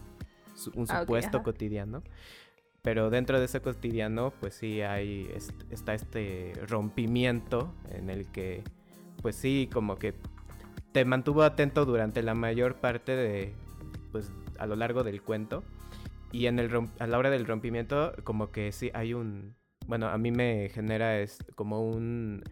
su- 0.53 0.69
un 0.75 0.85
Ah, 0.89 0.99
supuesto 0.99 1.41
cotidiano. 1.41 2.03
Pero 2.85 3.09
dentro 3.09 3.39
de 3.39 3.45
ese 3.45 3.61
cotidiano, 3.61 4.31
pues 4.39 4.53
sí 4.53 4.81
hay, 4.81 5.27
est- 5.35 5.63
está 5.71 5.95
este 5.95 6.53
rompimiento 6.67 7.73
en 7.89 8.11
el 8.11 8.27
que, 8.27 8.63
pues 9.23 9.35
sí, 9.35 9.67
como 9.73 9.97
que 9.97 10.13
te 10.91 11.03
mantuvo 11.03 11.41
atento 11.41 11.83
durante 11.85 12.21
la 12.21 12.35
mayor 12.35 12.75
parte 12.75 13.15
de, 13.15 13.53
pues 14.11 14.31
a 14.59 14.67
lo 14.67 14.75
largo 14.75 15.03
del 15.03 15.23
cuento. 15.23 15.63
Y 16.31 16.45
en 16.45 16.59
el 16.59 16.69
a 16.99 17.07
la 17.07 17.17
hora 17.17 17.31
del 17.31 17.47
rompimiento, 17.47 18.13
como 18.23 18.51
que 18.51 18.71
sí 18.71 18.91
hay 18.93 19.15
un, 19.15 19.55
bueno, 19.87 20.07
a 20.07 20.17
mí 20.19 20.31
me 20.31 20.69
genera 20.69 21.19
es 21.19 21.39
como 21.55 21.81
un, 21.89 22.43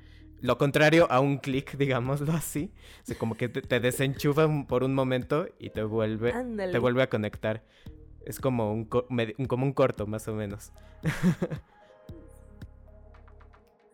lo 0.42 0.58
contrario 0.58 1.06
a 1.12 1.20
un 1.20 1.38
clic, 1.38 1.74
digámoslo 1.78 2.34
así. 2.34 2.72
O 3.04 3.06
sea, 3.06 3.18
como 3.20 3.36
que 3.36 3.50
te, 3.50 3.62
te 3.62 3.80
desenchufa 3.80 4.48
por 4.68 4.84
un 4.84 4.96
momento 4.96 5.46
y 5.60 5.70
te 5.70 5.84
vuelve, 5.84 6.32
te 6.72 6.80
vuelve 6.80 7.04
a 7.04 7.10
conectar. 7.10 7.64
Es 8.26 8.40
como 8.40 8.72
un, 8.72 8.86
como 8.86 9.66
un 9.66 9.74
corto, 9.74 10.08
más 10.08 10.28
o 10.28 10.34
menos. 10.34 10.72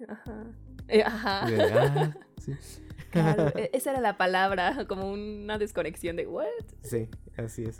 Ajá. 0.07 0.43
Eh, 0.87 1.03
ajá. 1.03 1.45
De, 1.45 1.61
ah, 1.63 2.13
sí, 2.37 2.53
Claro, 3.11 3.47
e- 3.55 3.71
esa 3.73 3.91
era 3.91 4.01
la 4.01 4.17
palabra, 4.17 4.85
como 4.87 5.11
una 5.11 5.57
desconexión 5.57 6.15
de 6.15 6.27
what. 6.27 6.45
sí, 6.83 7.09
así 7.37 7.63
es. 7.63 7.79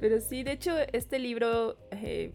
Pero 0.00 0.20
sí, 0.20 0.42
de 0.42 0.52
hecho, 0.52 0.72
este 0.92 1.18
libro 1.18 1.76
eh, 1.90 2.32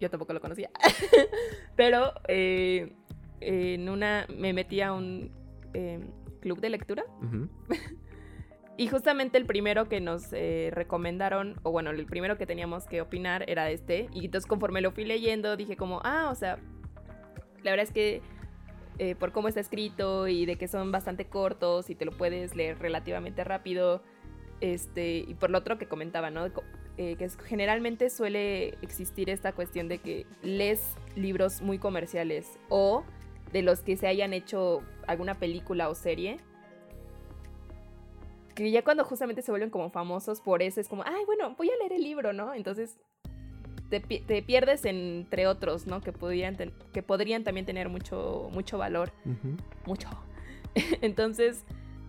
yo 0.00 0.10
tampoco 0.10 0.32
lo 0.32 0.40
conocía. 0.40 0.70
Pero 1.76 2.12
eh, 2.28 2.94
en 3.40 3.88
una 3.88 4.26
me 4.28 4.52
metí 4.52 4.80
a 4.80 4.92
un 4.92 5.30
eh, 5.72 6.00
club 6.40 6.60
de 6.60 6.68
lectura 6.70 7.04
Ujú. 7.22 7.48
y 8.76 8.88
justamente 8.88 9.38
el 9.38 9.46
primero 9.46 9.88
que 9.88 10.00
nos 10.00 10.32
eh, 10.32 10.70
recomendaron, 10.72 11.54
o 11.62 11.70
bueno, 11.70 11.90
el 11.90 12.06
primero 12.06 12.36
que 12.36 12.46
teníamos 12.46 12.86
que 12.86 13.00
opinar 13.00 13.48
era 13.48 13.70
este. 13.70 14.08
Y 14.12 14.24
entonces 14.24 14.48
conforme 14.48 14.80
lo 14.80 14.90
fui 14.90 15.04
leyendo 15.04 15.56
dije 15.56 15.76
como, 15.76 16.00
ah, 16.04 16.28
o 16.30 16.34
sea, 16.34 16.58
la 17.62 17.70
verdad 17.70 17.84
es 17.84 17.92
que 17.92 18.20
eh, 18.98 19.14
por 19.14 19.32
cómo 19.32 19.48
está 19.48 19.60
escrito 19.60 20.28
y 20.28 20.44
de 20.46 20.56
que 20.56 20.68
son 20.68 20.92
bastante 20.92 21.24
cortos 21.26 21.88
y 21.90 21.94
te 21.94 22.04
lo 22.04 22.12
puedes 22.12 22.54
leer 22.56 22.78
relativamente 22.78 23.44
rápido. 23.44 24.02
Este, 24.60 25.18
y 25.18 25.34
por 25.34 25.50
lo 25.50 25.58
otro 25.58 25.78
que 25.78 25.86
comentaba, 25.86 26.30
¿no? 26.30 26.46
Eh, 26.96 27.16
que 27.16 27.24
es- 27.24 27.36
generalmente 27.44 28.08
suele 28.08 28.78
existir 28.82 29.28
esta 29.30 29.52
cuestión 29.52 29.88
de 29.88 29.98
que 29.98 30.26
lees 30.42 30.80
libros 31.16 31.60
muy 31.60 31.78
comerciales 31.78 32.58
o 32.68 33.04
de 33.52 33.62
los 33.62 33.80
que 33.80 33.96
se 33.96 34.06
hayan 34.06 34.32
hecho 34.32 34.82
alguna 35.06 35.34
película 35.38 35.88
o 35.88 35.94
serie. 35.94 36.38
Que 38.54 38.70
ya 38.70 38.82
cuando 38.84 39.04
justamente 39.04 39.42
se 39.42 39.50
vuelven 39.50 39.70
como 39.70 39.90
famosos 39.90 40.40
por 40.40 40.62
eso 40.62 40.80
es 40.80 40.88
como, 40.88 41.02
ay, 41.04 41.24
bueno, 41.26 41.54
voy 41.56 41.70
a 41.70 41.76
leer 41.78 41.92
el 41.94 42.02
libro, 42.02 42.32
¿no? 42.32 42.54
Entonces 42.54 42.96
te, 43.90 44.00
te 44.00 44.42
pierdes 44.42 44.84
entre 44.84 45.46
otros, 45.46 45.86
¿no? 45.86 46.00
Que, 46.00 46.12
podrían 46.12 46.56
ten- 46.56 46.72
que 46.92 47.02
podrían 47.02 47.42
también 47.44 47.66
tener 47.66 47.88
mucho, 47.88 48.48
mucho 48.52 48.78
valor 48.78 49.12
mucho. 49.86 50.08
Entonces, 51.02 51.64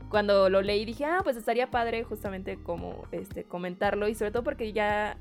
cuando 0.09 0.49
lo 0.49 0.61
leí 0.61 0.85
dije, 0.85 1.05
ah, 1.05 1.21
pues 1.23 1.35
estaría 1.37 1.69
padre 1.71 2.03
justamente 2.03 2.57
como 2.61 3.03
este 3.11 3.43
comentarlo 3.43 4.07
y 4.07 4.15
sobre 4.15 4.31
todo 4.31 4.43
porque 4.43 4.71
ya 4.71 5.17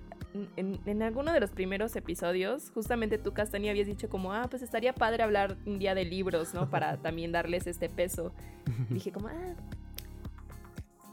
en, 0.56 0.78
en 0.84 1.02
alguno 1.02 1.32
de 1.32 1.40
los 1.40 1.50
primeros 1.50 1.94
episodios, 1.96 2.70
justamente 2.70 3.18
tú, 3.18 3.32
Castaña, 3.32 3.70
habías 3.70 3.86
dicho 3.86 4.08
como, 4.08 4.32
ah, 4.32 4.46
pues 4.50 4.62
estaría 4.62 4.92
padre 4.92 5.22
hablar 5.22 5.56
un 5.64 5.78
día 5.78 5.94
de 5.94 6.04
libros, 6.04 6.54
¿no? 6.54 6.68
Para 6.70 6.96
también 6.98 7.32
darles 7.32 7.66
este 7.66 7.88
peso. 7.88 8.32
Y 8.90 8.94
dije 8.94 9.10
como, 9.12 9.28
ah, 9.28 9.54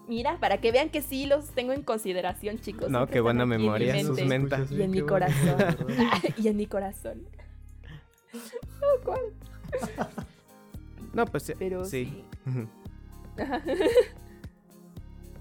mira, 0.08 0.38
para 0.39 0.60
que 0.60 0.72
vean 0.72 0.89
que 0.89 1.01
sí 1.01 1.25
los 1.25 1.50
tengo 1.51 1.74
en 1.74 1.84
consideración, 1.84 2.60
chicos. 2.60 2.89
No, 2.89 3.00
siempre 3.00 3.13
qué 3.13 3.20
buena 3.22 3.43
en 3.43 3.50
memoria, 3.50 3.93
mente. 3.93 4.08
sus 4.08 4.24
menta. 4.25 4.55
Escuchas 4.58 4.72
Y 4.79 4.81
en 4.84 4.91
mi 4.91 5.01
corazón. 5.01 5.58
y 6.38 6.48
en 6.48 6.58
mi 6.58 6.65
corazón. 6.67 7.27
Oh, 8.34 9.03
¿cuál? 9.03 9.22
No, 11.13 11.25
pues 11.25 11.43
sí. 11.43 11.53
Pero 11.60 11.84
sí. 11.84 12.24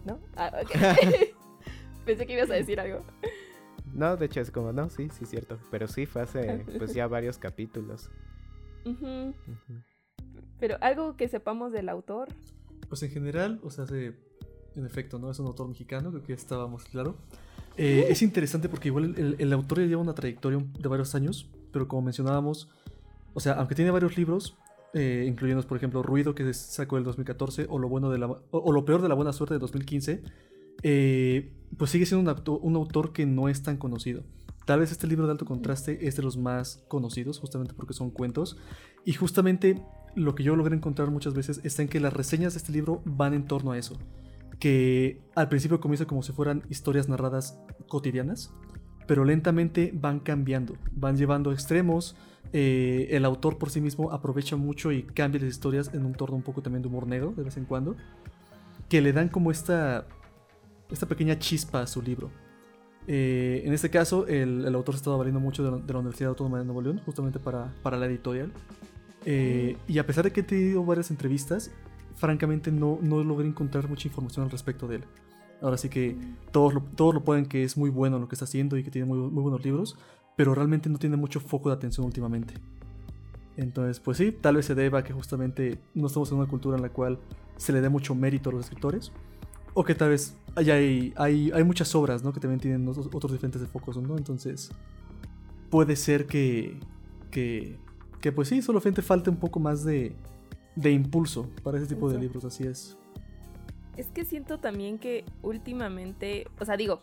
¿No? 0.05 0.19
Ah, 0.37 0.50
ok. 0.62 0.71
Pensé 2.05 2.26
que 2.26 2.33
ibas 2.33 2.50
a 2.50 2.55
decir 2.55 2.81
algo. 2.81 3.05
No, 3.93 4.17
de 4.17 4.26
hecho 4.26 4.40
es 4.40 4.50
como, 4.50 4.73
no, 4.73 4.88
sí, 4.90 5.09
sí, 5.17 5.26
cierto. 5.26 5.59
Pero 5.71 5.87
sí, 5.87 6.07
fue 6.07 6.23
hace 6.23 6.64
pues 6.79 6.95
ya 6.95 7.07
varios 7.07 7.38
capítulos. 7.38 8.11
Pero 10.59 10.76
algo 10.81 11.17
que 11.17 11.29
sepamos 11.29 11.71
del 11.73 11.88
autor. 11.88 12.29
Pues 12.88 13.02
en 13.02 13.11
general, 13.11 13.61
o 13.62 13.71
sea, 13.71 13.87
se- 13.87 14.14
en 14.80 14.87
efecto, 14.87 15.18
¿no? 15.18 15.30
Es 15.30 15.38
un 15.38 15.46
autor 15.46 15.68
mexicano, 15.68 16.10
creo 16.10 16.22
que 16.22 16.32
estábamos 16.32 16.84
claro. 16.84 17.16
Eh, 17.76 18.06
es 18.10 18.22
interesante 18.22 18.68
porque 18.68 18.88
igual 18.88 19.14
el, 19.16 19.37
el 19.38 19.52
autor 19.52 19.78
ya 19.80 19.87
lleva 19.87 20.02
una 20.02 20.14
trayectoria 20.14 20.58
de 20.78 20.88
varios 20.88 21.14
años, 21.14 21.49
pero 21.72 21.87
como 21.88 22.02
mencionábamos, 22.02 22.68
o 23.34 23.40
sea, 23.40 23.52
aunque 23.54 23.75
tiene 23.75 23.90
varios 23.90 24.16
libros, 24.16 24.56
eh, 24.92 25.25
incluyendo, 25.28 25.64
por 25.66 25.76
ejemplo, 25.76 26.02
Ruido, 26.02 26.34
que 26.34 26.52
sacó 26.52 26.99
el 26.99 27.04
2014, 27.04 27.66
o 27.70 27.78
lo, 27.78 27.88
bueno 27.88 28.10
de 28.10 28.18
la, 28.18 28.26
o, 28.26 28.40
o 28.50 28.72
lo 28.72 28.84
peor 28.84 29.02
de 29.02 29.08
la 29.08 29.14
buena 29.14 29.32
suerte 29.32 29.54
de 29.54 29.60
2015, 29.60 30.22
eh, 30.82 31.52
pues 31.76 31.90
sigue 31.90 32.06
siendo 32.06 32.22
un, 32.22 32.37
auto- 32.37 32.58
un 32.58 32.76
autor 32.76 33.12
que 33.12 33.26
no 33.26 33.49
es 33.49 33.62
tan 33.62 33.76
conocido. 33.76 34.22
Tal 34.66 34.80
vez 34.80 34.90
este 34.92 35.06
libro 35.06 35.26
de 35.26 35.32
alto 35.32 35.44
contraste 35.44 36.06
es 36.06 36.16
de 36.16 36.22
los 36.22 36.37
más 36.37 36.82
conocidos, 36.88 37.38
justamente 37.38 37.75
porque 37.75 37.94
son 37.94 38.10
cuentos. 38.10 38.56
Y 39.04 39.12
justamente 39.14 39.82
lo 40.14 40.34
que 40.34 40.42
yo 40.42 40.54
logré 40.56 40.76
encontrar 40.76 41.10
muchas 41.10 41.34
veces 41.34 41.60
está 41.64 41.82
en 41.82 41.88
que 41.88 41.99
las 42.00 42.12
reseñas 42.12 42.54
de 42.54 42.58
este 42.58 42.72
libro 42.72 43.00
van 43.04 43.34
en 43.34 43.46
torno 43.46 43.72
a 43.72 43.78
eso. 43.78 43.96
Que 44.61 45.21
al 45.35 45.49
principio 45.49 45.81
comienza 45.81 46.07
como 46.07 46.23
si 46.23 46.31
fueran 46.33 46.62
historias 46.69 47.09
narradas 47.09 47.59
cotidianas, 47.88 48.55
pero 49.09 49.25
lentamente 49.25 49.90
van 49.93 50.21
cambiando, 50.21 50.76
van 50.93 51.17
llevando 51.17 51.50
extremos. 51.50 52.14
eh, 52.52 53.09
el 53.11 53.25
autor 53.25 53.59
por 53.59 53.71
sí 53.71 53.81
mismo 53.81 54.11
aprovecha 54.12 54.57
mucho 54.57 54.93
y 54.93 55.02
cambia 55.02 55.40
las 55.40 55.50
historias 55.50 55.93
en 55.95 56.05
un 56.05 56.14
torno 56.14 56.37
un 56.37 56.43
poco 56.43 56.62
también 56.62 56.83
de 56.83 56.88
humor 56.88 57.07
negro 57.07 57.33
de 57.37 57.45
vez 57.45 57.57
en 57.57 57.64
cuando, 57.64 57.97
que 58.88 59.00
le 59.00 59.12
dan 59.12 59.29
como 59.29 59.50
esta, 59.50 60.07
esta 60.90 61.07
pequeña 61.07 61.38
chispa 61.38 61.83
a 61.83 61.87
su 61.87 62.02
libro. 62.02 62.31
Eh, 63.07 63.62
en 63.64 63.73
este 63.73 63.90
caso, 63.90 64.26
el, 64.26 64.64
el 64.64 64.75
autor 64.75 64.95
se 64.95 64.99
estaba 64.99 65.17
valiendo 65.17 65.40
mucho 65.40 65.64
de 65.64 65.71
la, 65.71 65.79
de 65.79 65.93
la 65.93 65.99
Universidad 66.00 66.31
Autónoma 66.31 66.59
de 66.59 66.64
Nuevo 66.64 66.83
León, 66.83 67.00
justamente 67.05 67.38
para, 67.38 67.73
para 67.83 67.97
la 67.97 68.07
editorial. 68.07 68.52
Eh, 69.25 69.76
y 69.87 69.99
a 69.99 70.07
pesar 70.07 70.25
de 70.25 70.33
que 70.33 70.40
he 70.40 70.45
tenido 70.45 70.85
varias 70.85 71.11
entrevistas, 71.11 71.71
francamente 72.17 72.71
no, 72.71 72.99
no 73.02 73.23
logré 73.25 73.47
encontrar 73.47 73.88
mucha 73.88 74.09
información 74.09 74.45
al 74.45 74.50
respecto 74.50 74.87
de 74.87 74.97
él. 74.97 75.05
Ahora 75.62 75.76
sí 75.76 75.88
que 75.88 76.17
todos 76.52 76.73
lo, 76.73 76.81
todos 76.81 77.14
lo 77.14 77.25
pueden 77.25 77.47
que 77.47 77.64
es 77.64 77.76
muy 77.76 77.90
bueno 77.90 78.17
en 78.17 78.23
lo 78.23 78.29
que 78.29 78.35
está 78.35 78.45
haciendo 78.45 78.76
y 78.76 78.83
que 78.83 78.90
tiene 78.90 79.07
muy, 79.07 79.19
buenos 79.29 79.62
libros, 79.64 79.97
pero 80.37 80.55
realmente 80.55 80.88
no 80.88 80.99
tiene 80.99 81.17
mucho 81.17 81.40
foco 81.40 81.69
de 81.69 81.75
atención 81.75 82.07
últimamente. 82.07 82.55
Entonces, 83.57 84.00
pues 84.00 84.17
sí, 84.17 84.33
tal 84.33 84.57
vez 84.57 84.67
se 84.67 84.75
deba 84.75 85.00
a 85.00 85.05
que 85.05 85.12
justamente 85.12 85.79
no 85.95 86.07
estamos 86.07 86.31
en 86.31 86.38
una 86.38 86.47
cultura 86.47 86.76
en 86.76 86.83
la 86.83 86.88
cual 86.88 87.19
se 87.57 87.73
le 87.73 87.83
dé 87.83 87.90
mucho 87.90 88.14
mérito 88.14 88.49
a 88.49 88.52
los 88.55 88.64
escritores, 88.64 89.12
o 89.75 89.85
que 89.85 89.95
tal 89.95 90.11
vez 90.11 90.35
hay, 90.57 90.71
hay, 90.71 91.12
hay, 91.17 91.50
hay 91.52 91.64
muchas 91.64 91.95
obras 91.95 92.25
¿no? 92.25 92.33
que 92.33 92.40
también 92.40 92.59
tienen 92.59 92.88
otros, 92.88 93.09
otros 93.12 93.33
diferentes 93.33 93.62
focos, 93.69 93.99
¿no? 93.99 94.17
Entonces, 94.17 94.71
puede 95.69 95.95
ser 95.95 96.26
que, 96.26 96.81
que, 97.31 97.79
que 98.21 98.33
pues 98.33 98.49
sí, 98.49 98.62
solamente 98.62 99.02
falte 99.02 99.29
un 99.29 99.37
poco 99.37 99.61
más 99.61 99.85
de, 99.85 100.17
de 100.76 100.90
impulso 100.92 101.48
para 101.62 101.78
ese 101.78 101.86
tipo 101.86 102.08
de 102.10 102.18
libros, 102.18 102.44
así 102.44 102.64
es. 102.66 102.96
Es 103.96 104.06
que 104.08 104.24
siento 104.24 104.58
también 104.58 104.98
que 104.98 105.24
últimamente, 105.42 106.46
o 106.58 106.64
sea, 106.64 106.76
digo, 106.76 107.00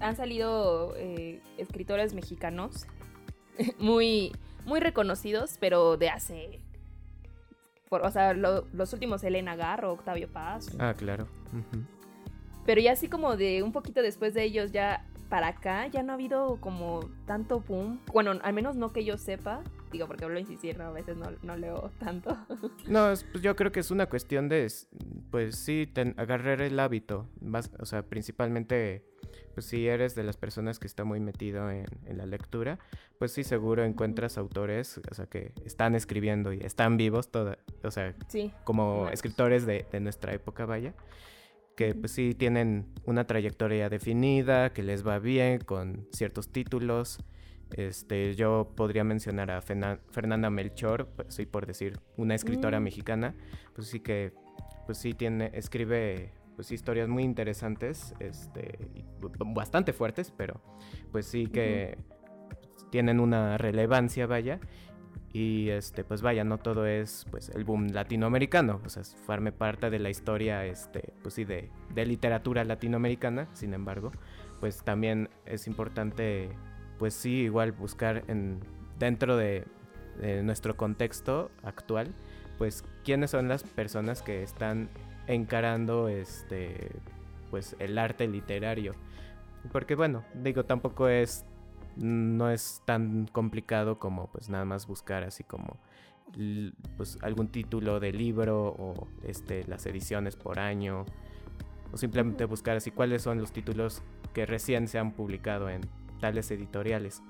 han 0.00 0.16
salido 0.16 0.94
eh, 0.96 1.40
escritores 1.58 2.14
mexicanos 2.14 2.86
muy, 3.78 4.32
muy 4.66 4.80
reconocidos, 4.80 5.56
pero 5.60 5.96
de 5.96 6.10
hace, 6.10 6.60
por, 7.88 8.02
o 8.04 8.10
sea, 8.10 8.34
lo- 8.34 8.66
los 8.72 8.92
últimos 8.92 9.22
Elena 9.24 9.56
Garro, 9.56 9.92
Octavio 9.92 10.28
Paz, 10.32 10.74
Ah, 10.78 10.94
claro. 10.96 11.26
Pero 12.66 12.80
ya 12.80 12.92
así 12.92 13.08
como 13.08 13.36
de 13.36 13.62
un 13.62 13.72
poquito 13.72 14.02
después 14.02 14.34
de 14.34 14.44
ellos 14.44 14.70
ya 14.72 15.06
para 15.28 15.48
acá 15.48 15.86
ya 15.86 16.02
no 16.02 16.12
ha 16.12 16.14
habido 16.16 16.60
como 16.60 17.00
tanto 17.26 17.60
boom, 17.60 18.00
bueno, 18.12 18.32
al 18.42 18.52
menos 18.52 18.76
no 18.76 18.92
que 18.92 19.04
yo 19.04 19.16
sepa, 19.16 19.62
digo 19.90 20.06
porque 20.06 20.24
vuelvo 20.24 20.38
a 20.38 20.40
insistir, 20.40 20.78
¿no? 20.78 20.84
a 20.84 20.90
veces 20.92 21.16
no, 21.16 21.30
no 21.42 21.56
leo 21.56 21.90
tanto. 21.98 22.36
No, 22.88 23.10
es- 23.10 23.24
pues 23.24 23.42
yo 23.42 23.54
creo 23.56 23.72
que 23.72 23.80
es 23.80 23.90
una 23.90 24.06
cuestión 24.06 24.48
de, 24.48 24.66
pues 25.30 25.56
sí, 25.56 25.86
ten- 25.92 26.14
agarrar 26.16 26.60
el 26.62 26.78
hábito, 26.80 27.28
más, 27.40 27.70
o 27.78 27.84
sea, 27.86 28.02
principalmente 28.02 29.04
pues 29.54 29.66
si 29.66 29.86
eres 29.86 30.14
de 30.14 30.22
las 30.22 30.36
personas 30.36 30.78
que 30.78 30.86
está 30.86 31.04
muy 31.04 31.20
metido 31.20 31.70
en, 31.70 31.84
en 32.06 32.18
la 32.18 32.24
lectura, 32.26 32.78
pues 33.18 33.32
sí, 33.32 33.44
seguro 33.44 33.84
encuentras 33.84 34.38
autores, 34.38 35.00
o 35.10 35.14
sea, 35.14 35.26
que 35.26 35.52
están 35.64 35.94
escribiendo 35.94 36.52
y 36.52 36.60
están 36.60 36.96
vivos, 36.96 37.30
toda, 37.30 37.58
o 37.84 37.90
sea, 37.90 38.14
Sí. 38.28 38.52
como 38.64 39.08
escritores 39.10 39.66
de, 39.66 39.86
de 39.92 40.00
nuestra 40.00 40.32
época, 40.32 40.66
vaya, 40.66 40.94
que 41.76 41.94
pues 41.94 42.12
sí 42.12 42.34
tienen 42.34 42.86
una 43.04 43.26
trayectoria 43.26 43.88
definida, 43.88 44.72
que 44.72 44.82
les 44.82 45.06
va 45.06 45.18
bien 45.18 45.58
con 45.60 46.06
ciertos 46.12 46.50
títulos. 46.50 47.18
Este, 47.76 48.34
yo 48.34 48.72
podría 48.76 49.04
mencionar 49.04 49.50
a 49.50 49.60
Fena- 49.62 50.00
Fernanda 50.10 50.50
Melchor, 50.50 51.06
pues, 51.16 51.34
sí, 51.34 51.46
por 51.46 51.66
decir, 51.66 51.98
una 52.16 52.34
escritora 52.34 52.80
Mm. 52.80 52.82
mexicana, 52.82 53.34
pues 53.74 53.88
sí 53.88 54.00
que, 54.00 54.32
pues 54.86 54.98
sí 54.98 55.14
tiene, 55.14 55.50
escribe 55.54 56.32
pues 56.56 56.72
historias 56.72 57.08
muy 57.08 57.22
interesantes, 57.22 58.14
este, 58.18 58.76
y 58.94 59.04
bastante 59.46 59.94
fuertes, 59.94 60.30
pero 60.36 60.60
pues 61.10 61.24
sí 61.24 61.46
que 61.46 61.96
tienen 62.90 63.18
una 63.18 63.56
relevancia, 63.56 64.26
vaya, 64.26 64.60
y 65.32 65.70
este, 65.70 66.04
pues 66.04 66.20
vaya, 66.22 66.44
no 66.44 66.58
todo 66.58 66.86
es 66.86 67.24
pues 67.30 67.50
el 67.50 67.64
boom 67.64 67.86
latinoamericano. 67.92 68.80
O 68.84 68.88
sea, 68.90 69.04
forme 69.04 69.52
parte 69.52 69.88
de 69.88 70.00
la 70.00 70.10
historia, 70.10 70.66
este, 70.66 71.14
pues 71.22 71.34
sí, 71.34 71.44
de, 71.44 71.70
de 71.94 72.04
literatura 72.04 72.64
latinoamericana. 72.64 73.48
Sin 73.54 73.72
embargo, 73.72 74.10
pues 74.58 74.82
también 74.82 75.30
es 75.46 75.66
importante, 75.68 76.50
pues 77.00 77.14
sí, 77.14 77.30
igual 77.30 77.72
buscar 77.72 78.24
en 78.28 78.60
dentro 78.98 79.36
de, 79.36 79.64
de 80.20 80.42
nuestro 80.42 80.76
contexto 80.76 81.50
actual, 81.64 82.14
pues 82.58 82.84
quiénes 83.04 83.30
son 83.30 83.48
las 83.48 83.64
personas 83.64 84.20
que 84.20 84.42
están 84.42 84.90
encarando 85.26 86.08
este 86.08 86.92
pues 87.50 87.74
el 87.78 87.96
arte 87.96 88.28
literario. 88.28 88.94
Porque 89.72 89.94
bueno, 89.94 90.24
digo, 90.34 90.64
tampoco 90.66 91.08
es 91.08 91.46
no 91.96 92.50
es 92.50 92.82
tan 92.84 93.26
complicado 93.32 93.98
como 93.98 94.26
pues 94.28 94.50
nada 94.50 94.66
más 94.66 94.86
buscar 94.86 95.24
así 95.24 95.42
como 95.42 95.78
pues 96.98 97.18
algún 97.22 97.48
título 97.48 97.98
de 97.98 98.12
libro 98.12 98.68
o 98.78 99.08
este 99.24 99.64
las 99.64 99.86
ediciones 99.86 100.36
por 100.36 100.58
año 100.60 101.06
o 101.92 101.96
simplemente 101.96 102.44
buscar 102.44 102.76
así 102.76 102.90
cuáles 102.90 103.22
son 103.22 103.38
los 103.38 103.52
títulos 103.52 104.02
que 104.32 104.46
recién 104.46 104.86
se 104.86 104.98
han 104.98 105.12
publicado 105.12 105.70
en 105.70 105.80
tales 106.20 106.50
editoriales. 106.50 107.22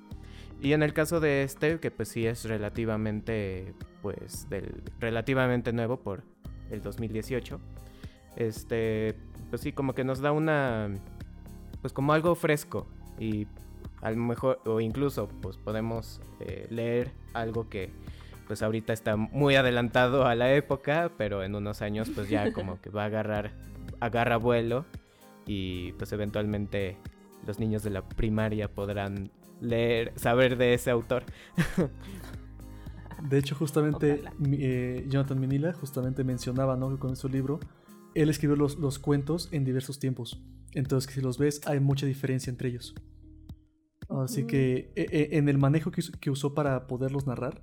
Y 0.61 0.75
en 0.75 0.83
el 0.83 0.93
caso 0.93 1.21
de 1.21 1.43
este, 1.43 1.81
que 1.81 1.91
pues 1.91 2.09
sí 2.11 2.27
es 2.27 2.45
relativamente 2.45 3.75
pues 4.03 4.49
del 4.51 4.83
relativamente 4.99 5.73
nuevo 5.73 5.99
por 5.99 6.23
el 6.71 6.83
2018, 6.83 7.59
este 8.37 9.17
pues 9.49 9.63
sí 9.63 9.73
como 9.73 9.95
que 9.95 10.05
nos 10.05 10.21
da 10.21 10.33
una 10.33 10.91
pues 11.81 11.93
como 11.93 12.13
algo 12.13 12.35
fresco 12.35 12.87
y 13.19 13.47
a 14.03 14.11
lo 14.11 14.17
mejor 14.17 14.61
o 14.65 14.81
incluso 14.81 15.29
pues 15.41 15.57
podemos 15.57 16.21
eh, 16.41 16.67
leer 16.71 17.13
algo 17.35 17.69
que 17.69 17.91
pues 18.47 18.63
ahorita 18.63 18.93
está 18.93 19.17
muy 19.17 19.57
adelantado 19.57 20.27
a 20.27 20.35
la 20.35 20.53
época 20.53 21.11
pero 21.17 21.43
en 21.43 21.55
unos 21.55 21.83
años 21.83 22.11
pues 22.15 22.29
ya 22.29 22.53
como 22.53 22.81
que 22.83 22.91
va 22.91 23.03
a 23.03 23.07
agarrar 23.07 23.53
agarra 24.01 24.37
vuelo 24.37 24.85
y 25.47 25.93
pues 25.93 26.13
eventualmente 26.13 26.97
los 27.47 27.59
niños 27.59 27.83
de 27.83 27.91
la 27.91 28.07
primaria 28.09 28.73
podrán 28.73 29.31
leer 29.61 30.13
saber 30.17 30.57
de 30.57 30.75
ese 30.75 30.91
autor 30.91 31.25
De 33.29 33.39
hecho, 33.39 33.55
justamente 33.55 34.23
eh, 34.53 35.05
Jonathan 35.09 35.39
Minila 35.39 35.73
justamente 35.73 36.25
mencionaba, 36.25 36.77
¿no? 36.77 36.91
Que 36.91 36.99
con 36.99 37.17
su 37.17 37.29
libro, 37.29 37.61
él 38.15 38.31
escribió 38.31 38.57
los, 38.57 38.79
los 38.79 38.99
cuentos 38.99 39.49
en 39.53 39.65
diversos 39.65 39.99
tiempos. 39.99 40.43
Entonces, 40.73 41.07
que 41.07 41.15
si 41.15 41.21
los 41.21 41.39
ves, 41.39 41.61
hay 41.67 41.81
mucha 41.81 42.07
diferencia 42.07 42.51
entre 42.51 42.69
ellos. 42.69 42.95
Así 44.09 44.45
que 44.45 44.93
eh, 44.97 45.29
en 45.33 45.49
el 45.49 45.59
manejo 45.59 45.91
que, 45.91 46.03
que 46.21 46.31
usó 46.31 46.55
para 46.55 46.87
poderlos 46.87 47.27
narrar, 47.27 47.63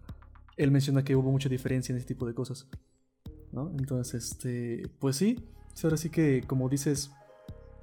él 0.55 0.71
menciona 0.71 1.03
que 1.03 1.15
hubo 1.15 1.31
mucha 1.31 1.49
diferencia 1.49 1.91
en 1.91 1.97
ese 1.97 2.07
tipo 2.07 2.25
de 2.25 2.33
cosas. 2.33 2.69
¿no? 3.51 3.71
Entonces, 3.77 4.31
este, 4.31 4.89
pues 4.99 5.15
sí, 5.15 5.43
sí, 5.73 5.85
ahora 5.85 5.97
sí 5.97 6.09
que, 6.09 6.43
como 6.45 6.69
dices, 6.69 7.11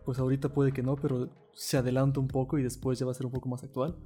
pues 0.05 0.19
ahorita 0.19 0.53
puede 0.53 0.73
que 0.73 0.83
no, 0.83 0.97
pero 0.97 1.31
se 1.53 1.77
adelanta 1.77 2.21
un 2.21 2.29
poco 2.29 2.59
y 2.59 2.63
después 2.63 2.99
ya 2.99 3.07
va 3.07 3.13
a 3.13 3.15
ser 3.15 3.27
un 3.27 3.33
poco 3.33 3.49
más 3.49 3.63
actual. 3.63 3.97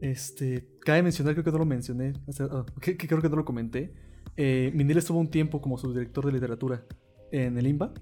Este, 0.00 0.68
cabe 0.80 1.02
mencionar, 1.02 1.34
creo 1.34 1.44
que 1.44 1.52
no 1.52 1.58
lo 1.58 1.66
mencioné, 1.66 2.12
o 2.26 2.32
sea, 2.32 2.48
ah, 2.50 2.66
que, 2.80 2.96
que 2.96 3.06
creo 3.06 3.22
que 3.22 3.28
no 3.28 3.36
lo 3.36 3.44
comenté. 3.44 3.94
Eh, 4.36 4.72
Minil 4.74 4.98
estuvo 4.98 5.18
un 5.18 5.28
tiempo 5.28 5.60
como 5.60 5.78
subdirector 5.78 6.26
de 6.26 6.32
literatura 6.32 6.84
en 7.30 7.56
el 7.56 7.66
IMBA. 7.66 7.92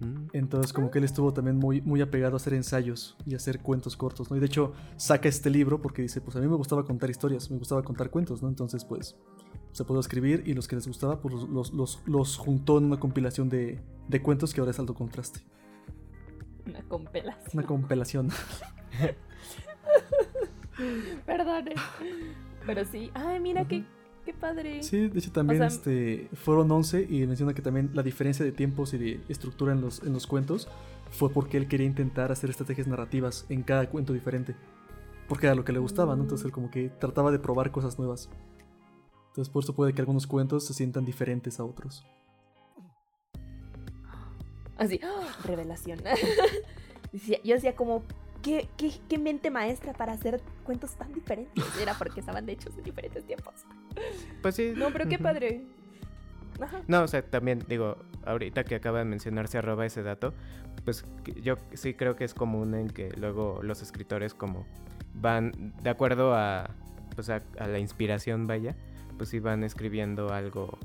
Mm, 0.00 0.28
Entonces, 0.32 0.72
como 0.72 0.90
que 0.90 0.98
él 0.98 1.04
estuvo 1.04 1.32
también 1.32 1.56
muy, 1.56 1.80
muy 1.80 2.00
apegado 2.00 2.34
a 2.34 2.36
hacer 2.36 2.54
ensayos 2.54 3.16
y 3.26 3.34
a 3.34 3.36
hacer 3.36 3.60
cuentos 3.60 3.96
cortos, 3.96 4.30
¿no? 4.30 4.36
Y 4.36 4.40
de 4.40 4.46
hecho, 4.46 4.72
saca 4.96 5.28
este 5.28 5.50
libro 5.50 5.82
porque 5.82 6.02
dice: 6.02 6.20
Pues 6.20 6.36
a 6.36 6.40
mí 6.40 6.46
me 6.46 6.54
gustaba 6.54 6.84
contar 6.84 7.10
historias, 7.10 7.50
me 7.50 7.58
gustaba 7.58 7.82
contar 7.82 8.10
cuentos, 8.10 8.40
¿no? 8.42 8.48
Entonces, 8.48 8.84
pues 8.84 9.16
se 9.72 9.84
pudo 9.84 9.98
escribir 10.00 10.44
y 10.46 10.54
los 10.54 10.68
que 10.68 10.76
les 10.76 10.86
gustaba, 10.86 11.20
pues 11.20 11.34
los, 11.34 11.72
los, 11.72 12.02
los 12.06 12.36
juntó 12.36 12.78
en 12.78 12.84
una 12.84 13.00
compilación 13.00 13.48
de, 13.48 13.80
de 14.08 14.22
cuentos 14.22 14.54
que 14.54 14.60
ahora 14.60 14.70
es 14.70 14.78
alto 14.78 14.94
contraste. 14.94 15.40
Una 16.68 16.82
compilación. 16.82 17.50
Una 17.54 17.62
compilación. 17.66 18.30
Perdone. 21.26 21.74
Pero 22.66 22.84
sí. 22.84 23.10
Ay, 23.14 23.40
mira 23.40 23.66
qué, 23.66 23.84
qué 24.24 24.32
padre. 24.32 24.82
Sí, 24.82 25.08
de 25.08 25.18
hecho 25.18 25.32
también 25.32 25.58
sea- 25.58 25.66
este, 25.68 26.28
fueron 26.34 26.70
11 26.70 27.06
y 27.08 27.26
menciona 27.26 27.54
que 27.54 27.62
también 27.62 27.90
la 27.94 28.02
diferencia 28.02 28.44
de 28.44 28.52
tiempos 28.52 28.94
y 28.94 28.98
de 28.98 29.20
estructura 29.28 29.72
en 29.72 29.80
los, 29.80 30.02
en 30.02 30.12
los 30.12 30.26
cuentos 30.26 30.68
fue 31.10 31.30
porque 31.30 31.56
él 31.56 31.68
quería 31.68 31.86
intentar 31.86 32.30
hacer 32.30 32.50
estrategias 32.50 32.86
narrativas 32.86 33.46
en 33.48 33.62
cada 33.62 33.88
cuento 33.88 34.12
diferente. 34.12 34.54
Porque 35.28 35.46
era 35.46 35.54
lo 35.54 35.64
que 35.64 35.72
le 35.72 35.78
gustaba, 35.78 36.16
¿no? 36.16 36.22
Entonces 36.22 36.44
él 36.46 36.52
como 36.52 36.70
que 36.70 36.88
trataba 36.88 37.30
de 37.30 37.38
probar 37.38 37.70
cosas 37.70 37.98
nuevas. 37.98 38.30
Entonces 39.28 39.50
por 39.52 39.62
eso 39.62 39.74
puede 39.74 39.92
que 39.92 40.00
algunos 40.00 40.26
cuentos 40.26 40.66
se 40.66 40.74
sientan 40.74 41.04
diferentes 41.04 41.60
a 41.60 41.64
otros. 41.64 42.04
Así, 44.78 45.00
¡ah! 45.02 45.36
revelación. 45.44 45.98
Yo 47.44 47.54
decía 47.54 47.74
como, 47.74 48.04
¿qué, 48.42 48.68
qué, 48.76 48.92
qué 49.08 49.18
mente 49.18 49.50
maestra 49.50 49.92
para 49.92 50.12
hacer 50.12 50.40
cuentos 50.64 50.94
tan 50.94 51.12
diferentes? 51.12 51.64
Era 51.80 51.94
porque 51.94 52.20
estaban 52.20 52.48
hechos 52.48 52.76
en 52.78 52.84
diferentes 52.84 53.24
tiempos. 53.24 53.54
pues 54.40 54.54
sí 54.54 54.72
No, 54.76 54.90
pero 54.92 55.08
qué 55.08 55.18
padre. 55.18 55.64
Ajá. 56.60 56.82
No, 56.86 57.02
o 57.02 57.08
sea, 57.08 57.22
también 57.22 57.64
digo, 57.68 57.98
ahorita 58.24 58.64
que 58.64 58.74
acaba 58.74 59.00
de 59.00 59.04
mencionarse 59.04 59.58
arroba 59.58 59.86
ese 59.86 60.02
dato, 60.02 60.34
pues 60.84 61.04
yo 61.42 61.56
sí 61.74 61.94
creo 61.94 62.16
que 62.16 62.24
es 62.24 62.34
común 62.34 62.74
en 62.74 62.88
que 62.88 63.10
luego 63.16 63.60
los 63.62 63.82
escritores 63.82 64.34
como 64.34 64.66
van 65.14 65.74
de 65.82 65.90
acuerdo 65.90 66.34
a 66.34 66.70
pues 67.14 67.30
a, 67.30 67.42
a 67.58 67.66
la 67.66 67.78
inspiración 67.78 68.46
vaya, 68.46 68.76
pues 69.16 69.30
sí 69.30 69.40
van 69.40 69.64
escribiendo 69.64 70.32
algo 70.32 70.78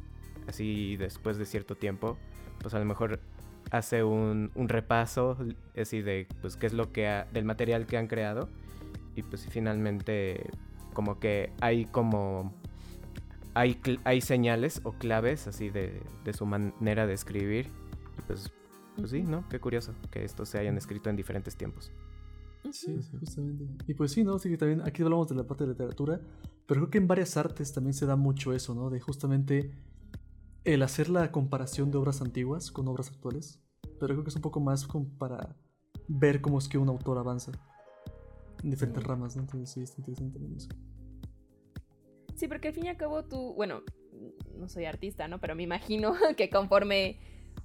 así 0.47 0.97
después 0.97 1.38
de 1.38 1.45
cierto 1.45 1.75
tiempo, 1.75 2.17
pues 2.60 2.73
a 2.73 2.79
lo 2.79 2.86
mejor 2.86 3.19
hace 3.73 4.03
un, 4.03 4.51
un 4.55 4.69
repaso 4.69 5.38
así 5.75 6.01
de 6.01 6.27
pues 6.41 6.55
qué 6.55 6.67
es 6.67 6.73
lo 6.73 6.91
que 6.93 7.07
ha- 7.07 7.25
del 7.33 7.43
material 7.45 7.86
que 7.88 7.97
han 7.97 8.07
creado 8.07 8.47
y 9.15 9.23
pues 9.23 9.45
finalmente 9.47 10.49
como 10.93 11.19
que 11.19 11.51
hay 11.59 11.86
como 11.86 12.53
hay, 13.55 13.79
hay 14.03 14.21
señales 14.21 14.81
o 14.83 14.93
claves 14.93 15.47
así 15.47 15.69
de, 15.69 16.01
de 16.23 16.33
su 16.33 16.45
manera 16.45 17.05
de 17.07 17.13
escribir. 17.13 17.67
Y 18.17 18.21
pues, 18.23 18.51
pues 18.95 19.12
sí, 19.12 19.23
¿no? 19.23 19.47
Qué 19.49 19.59
curioso 19.59 19.93
que 20.12 20.23
estos 20.23 20.49
se 20.49 20.59
hayan 20.59 20.77
escrito 20.77 21.09
en 21.09 21.15
diferentes 21.15 21.55
tiempos. 21.55 21.91
Sí, 22.71 23.01
sí, 23.03 23.17
justamente. 23.19 23.65
Y 23.88 23.93
pues 23.93 24.12
sí, 24.12 24.23
¿no? 24.23 24.39
Sí 24.39 24.49
que 24.49 24.57
también 24.57 24.81
aquí 24.81 25.03
hablamos 25.03 25.27
de 25.29 25.36
la 25.36 25.45
parte 25.45 25.65
de 25.65 25.71
literatura, 25.71 26.21
pero 26.65 26.81
creo 26.81 26.89
que 26.89 26.97
en 26.97 27.07
varias 27.07 27.36
artes 27.38 27.73
también 27.73 27.93
se 27.93 28.05
da 28.05 28.15
mucho 28.15 28.53
eso, 28.53 28.73
¿no? 28.73 28.89
De 28.89 28.99
justamente 29.01 29.71
el 30.65 30.83
hacer 30.83 31.09
la 31.09 31.31
comparación 31.31 31.91
de 31.91 31.97
obras 31.99 32.21
antiguas 32.21 32.71
con 32.71 32.88
obras 32.88 33.09
actuales. 33.09 33.62
Pero 34.04 34.16
creo 34.16 34.24
que 34.26 34.32
es 34.32 34.36
un 34.36 34.42
poco 34.42 34.60
más 34.60 34.86
como 34.86 35.08
para 35.18 35.56
ver 36.10 36.42
cómo 36.42 36.58
es 36.58 36.68
que 36.68 36.78
un 36.78 36.89
autor 36.89 37.18
avanza 37.18 37.54
en 38.62 38.70
diferentes 38.70 39.02
ramas, 39.02 39.38
¿no? 39.38 39.44
Entonces 39.44 39.70
sí, 39.70 39.82
está 39.82 40.02
interesante 40.02 40.34
también 40.34 40.58
eso. 40.58 40.68
Sí, 42.36 42.50
porque 42.50 42.68
al 42.68 42.74
fin 42.74 42.84
y 42.84 42.89
al 42.89 42.98
cabo 42.98 43.24
tú, 43.24 43.54
bueno, 43.54 43.82
no 44.58 44.68
soy 44.68 44.84
artista, 44.84 45.30
¿no? 45.30 45.39
Pero 45.39 45.56
me 45.56 45.63
imagino 45.63 46.16
que 46.38 46.50
conforme, 46.50 47.18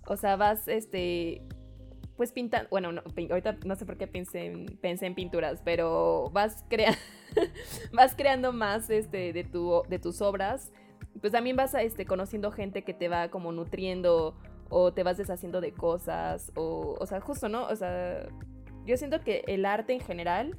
o 0.06 0.16
sea, 0.16 0.36
vas, 0.36 0.68
este, 0.68 1.42
pues 2.16 2.30
pintando, 2.30 2.68
bueno, 2.70 2.92
no, 2.92 3.02
ahorita 3.02 3.58
no 3.66 3.74
sé 3.74 3.84
por 3.84 3.98
qué 3.98 4.06
pensé 4.06 4.46
en, 4.46 4.78
pensé 4.80 5.06
en 5.06 5.16
pinturas, 5.16 5.60
pero 5.64 6.30
vas, 6.30 6.64
crea 6.68 6.94
vas 7.92 8.14
creando 8.14 8.52
más, 8.52 8.90
este, 8.90 9.32
de, 9.32 9.42
tu, 9.42 9.82
de 9.88 9.98
tus 9.98 10.20
obras, 10.20 10.70
pues 11.20 11.32
también 11.32 11.56
vas, 11.56 11.74
a, 11.74 11.82
este, 11.82 12.06
conociendo 12.06 12.52
gente 12.52 12.84
que 12.84 12.94
te 12.94 13.08
va 13.08 13.28
como 13.28 13.50
nutriendo 13.50 14.36
o 14.70 14.92
te 14.92 15.02
vas 15.02 15.16
deshaciendo 15.16 15.60
de 15.60 15.72
cosas, 15.72 16.52
o, 16.54 16.96
o 17.00 17.06
sea, 17.06 17.20
justo, 17.20 17.48
¿no? 17.48 17.66
O 17.66 17.76
sea, 17.76 18.26
yo 18.84 18.96
siento 18.96 19.20
que 19.22 19.44
el 19.46 19.64
arte 19.64 19.92
en 19.94 20.00
general 20.00 20.56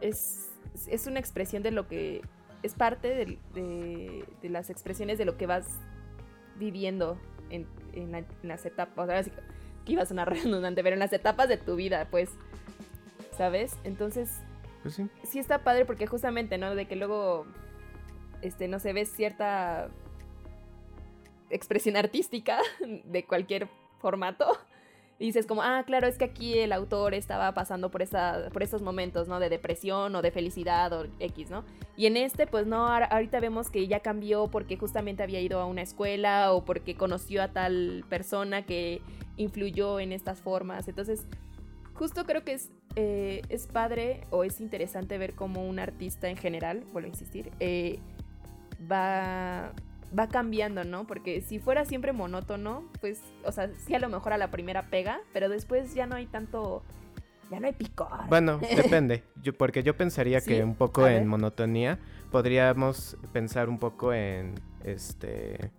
es, 0.00 0.50
es 0.88 1.06
una 1.06 1.20
expresión 1.20 1.62
de 1.62 1.70
lo 1.70 1.86
que 1.86 2.22
es 2.62 2.74
parte 2.74 3.08
de, 3.54 4.24
de 4.40 4.48
las 4.48 4.70
expresiones 4.70 5.18
de 5.18 5.24
lo 5.24 5.36
que 5.36 5.46
vas 5.46 5.66
viviendo 6.58 7.18
en, 7.50 7.66
en 7.92 8.12
la- 8.12 8.18
en 8.18 8.26
las 8.42 8.64
etapas. 8.66 9.04
O 9.04 9.10
sea, 9.10 9.22
sí 9.22 9.30
que- 9.30 9.92
iba 9.92 10.02
a 10.02 10.06
sonar 10.06 10.28
redundante, 10.32 10.82
pero 10.82 10.94
en 10.94 11.00
las 11.00 11.12
etapas 11.12 11.48
de 11.48 11.56
tu 11.56 11.74
vida, 11.76 12.06
pues. 12.10 12.30
¿sabes? 13.36 13.76
Entonces, 13.84 14.30
Pues 14.82 14.94
sí. 14.94 15.08
sí 15.24 15.38
está 15.38 15.64
padre 15.64 15.84
porque 15.86 16.06
justamente, 16.06 16.58
¿no? 16.58 16.74
De 16.74 16.86
que 16.86 16.96
luego, 16.96 17.46
este, 18.42 18.68
no 18.68 18.78
se 18.78 18.92
ve 18.92 19.06
cierta 19.06 19.88
expresión 21.52 21.96
artística 21.96 22.60
de 23.04 23.24
cualquier 23.24 23.68
formato. 24.00 24.46
Y 25.18 25.26
dices 25.26 25.46
como, 25.46 25.62
ah, 25.62 25.84
claro, 25.86 26.08
es 26.08 26.18
que 26.18 26.24
aquí 26.24 26.58
el 26.58 26.72
autor 26.72 27.14
estaba 27.14 27.54
pasando 27.54 27.92
por, 27.92 28.02
esa, 28.02 28.48
por 28.52 28.64
estos 28.64 28.82
momentos, 28.82 29.28
¿no? 29.28 29.38
De 29.38 29.50
depresión 29.50 30.16
o 30.16 30.22
de 30.22 30.32
felicidad 30.32 30.92
o 30.92 31.06
X, 31.20 31.48
¿no? 31.48 31.64
Y 31.96 32.06
en 32.06 32.16
este, 32.16 32.48
pues 32.48 32.66
no, 32.66 32.88
ahorita 32.88 33.38
vemos 33.38 33.70
que 33.70 33.86
ya 33.86 34.00
cambió 34.00 34.48
porque 34.48 34.76
justamente 34.76 35.22
había 35.22 35.40
ido 35.40 35.60
a 35.60 35.66
una 35.66 35.82
escuela 35.82 36.52
o 36.52 36.64
porque 36.64 36.96
conoció 36.96 37.40
a 37.40 37.52
tal 37.52 38.04
persona 38.08 38.66
que 38.66 39.00
influyó 39.36 40.00
en 40.00 40.10
estas 40.10 40.40
formas. 40.40 40.88
Entonces, 40.88 41.24
justo 41.94 42.24
creo 42.24 42.42
que 42.42 42.54
es, 42.54 42.70
eh, 42.96 43.42
es 43.48 43.68
padre 43.68 44.22
o 44.30 44.42
es 44.42 44.60
interesante 44.60 45.18
ver 45.18 45.34
cómo 45.34 45.64
un 45.64 45.78
artista 45.78 46.28
en 46.30 46.36
general, 46.36 46.82
vuelvo 46.92 47.06
a 47.06 47.10
insistir, 47.10 47.52
eh, 47.60 48.00
va, 48.90 49.72
va 50.18 50.28
cambiando, 50.28 50.84
¿no? 50.84 51.06
Porque 51.06 51.40
si 51.40 51.58
fuera 51.58 51.84
siempre 51.84 52.12
monótono, 52.12 52.84
pues, 53.00 53.20
o 53.44 53.52
sea, 53.52 53.70
sí 53.74 53.94
a 53.94 53.98
lo 53.98 54.08
mejor 54.08 54.32
a 54.32 54.38
la 54.38 54.50
primera 54.50 54.88
pega, 54.88 55.20
pero 55.32 55.48
después 55.48 55.94
ya 55.94 56.06
no 56.06 56.16
hay 56.16 56.26
tanto, 56.26 56.82
ya 57.50 57.60
no 57.60 57.66
hay 57.66 57.72
picor. 57.72 58.08
Bueno, 58.28 58.58
depende. 58.76 59.24
Yo, 59.42 59.52
porque 59.52 59.82
yo 59.82 59.96
pensaría 59.96 60.40
Sí, 60.40 60.50
que 60.50 60.64
un 60.64 60.74
poco 60.74 61.06
en 61.06 61.26
monotonía 61.26 61.98
podríamos 62.30 63.16
pensar 63.32 63.68
un 63.68 63.78
poco 63.78 64.12
en 64.12 64.54
este 64.84 65.70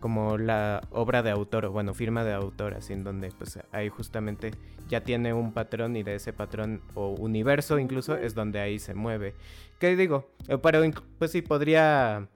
como 0.00 0.36
la 0.36 0.82
obra 0.90 1.22
de 1.22 1.30
autor 1.30 1.64
o 1.64 1.72
bueno 1.72 1.94
firma 1.94 2.24
de 2.24 2.34
autor 2.34 2.74
así 2.74 2.92
en 2.92 3.04
donde 3.04 3.30
pues 3.30 3.58
ahí 3.72 3.88
justamente 3.88 4.50
ya 4.86 5.00
tiene 5.00 5.32
un 5.32 5.54
patrón 5.54 5.96
y 5.96 6.02
de 6.02 6.16
ese 6.16 6.34
patrón 6.34 6.82
o 6.92 7.14
universo 7.14 7.78
incluso 7.78 8.14
es 8.14 8.34
donde 8.34 8.60
ahí 8.60 8.78
se 8.78 8.92
mueve 8.92 9.34
qué 9.78 9.96
digo 9.96 10.28
Eh, 10.48 10.58
pero 10.58 10.82
pues 11.18 11.30
sí 11.30 11.40
podría 11.40 12.28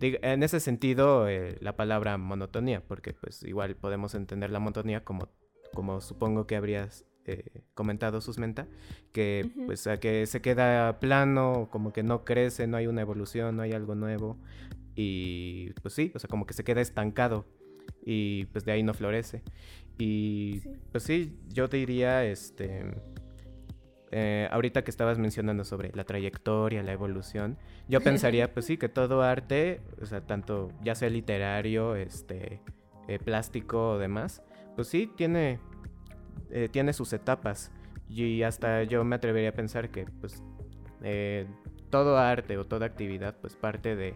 en 0.00 0.42
ese 0.42 0.60
sentido 0.60 1.28
eh, 1.28 1.56
la 1.60 1.76
palabra 1.76 2.16
monotonía 2.18 2.82
porque 2.86 3.12
pues 3.12 3.42
igual 3.42 3.76
podemos 3.76 4.14
entender 4.14 4.50
la 4.50 4.58
monotonía 4.58 5.04
como 5.04 5.28
como 5.74 6.00
supongo 6.00 6.46
que 6.46 6.56
habrías 6.56 7.04
eh, 7.24 7.62
comentado 7.74 8.20
Susmenta 8.20 8.66
que 9.12 9.50
pues 9.66 9.86
a 9.86 9.98
que 10.00 10.26
se 10.26 10.40
queda 10.40 10.98
plano, 10.98 11.68
como 11.70 11.92
que 11.92 12.02
no 12.02 12.24
crece, 12.24 12.66
no 12.66 12.76
hay 12.76 12.86
una 12.86 13.00
evolución, 13.02 13.56
no 13.56 13.62
hay 13.62 13.72
algo 13.72 13.94
nuevo 13.94 14.38
y 14.94 15.70
pues 15.82 15.94
sí, 15.94 16.12
o 16.14 16.18
sea, 16.18 16.28
como 16.28 16.46
que 16.46 16.52
se 16.54 16.64
queda 16.64 16.80
estancado 16.80 17.46
y 18.04 18.46
pues 18.46 18.64
de 18.64 18.72
ahí 18.72 18.82
no 18.82 18.92
florece. 18.94 19.42
Y 19.98 20.60
Sí. 20.62 20.70
pues 20.90 21.04
sí, 21.04 21.38
yo 21.48 21.68
te 21.68 21.76
diría, 21.78 22.24
este, 22.24 22.84
eh, 24.14 24.46
ahorita 24.50 24.84
que 24.84 24.90
estabas 24.90 25.18
mencionando 25.18 25.64
sobre 25.64 25.90
la 25.94 26.04
trayectoria, 26.04 26.82
la 26.82 26.92
evolución, 26.92 27.56
yo 27.88 28.02
pensaría, 28.02 28.52
pues 28.52 28.66
sí, 28.66 28.76
que 28.76 28.90
todo 28.90 29.22
arte, 29.22 29.80
o 30.02 30.04
sea, 30.04 30.20
tanto 30.20 30.70
ya 30.82 30.94
sea 30.94 31.08
literario, 31.08 31.96
este, 31.96 32.60
eh, 33.08 33.18
plástico 33.18 33.92
o 33.92 33.98
demás, 33.98 34.42
pues 34.76 34.88
sí, 34.88 35.10
tiene, 35.16 35.60
eh, 36.50 36.68
tiene 36.70 36.92
sus 36.92 37.14
etapas. 37.14 37.72
Y 38.06 38.42
hasta 38.42 38.82
yo 38.82 39.02
me 39.02 39.16
atrevería 39.16 39.48
a 39.48 39.54
pensar 39.54 39.88
que, 39.90 40.04
pues, 40.20 40.42
todo 41.88 42.18
arte 42.18 42.58
o 42.58 42.66
toda 42.66 42.84
actividad, 42.84 43.34
pues, 43.40 43.56
parte 43.56 43.96
de 43.96 44.14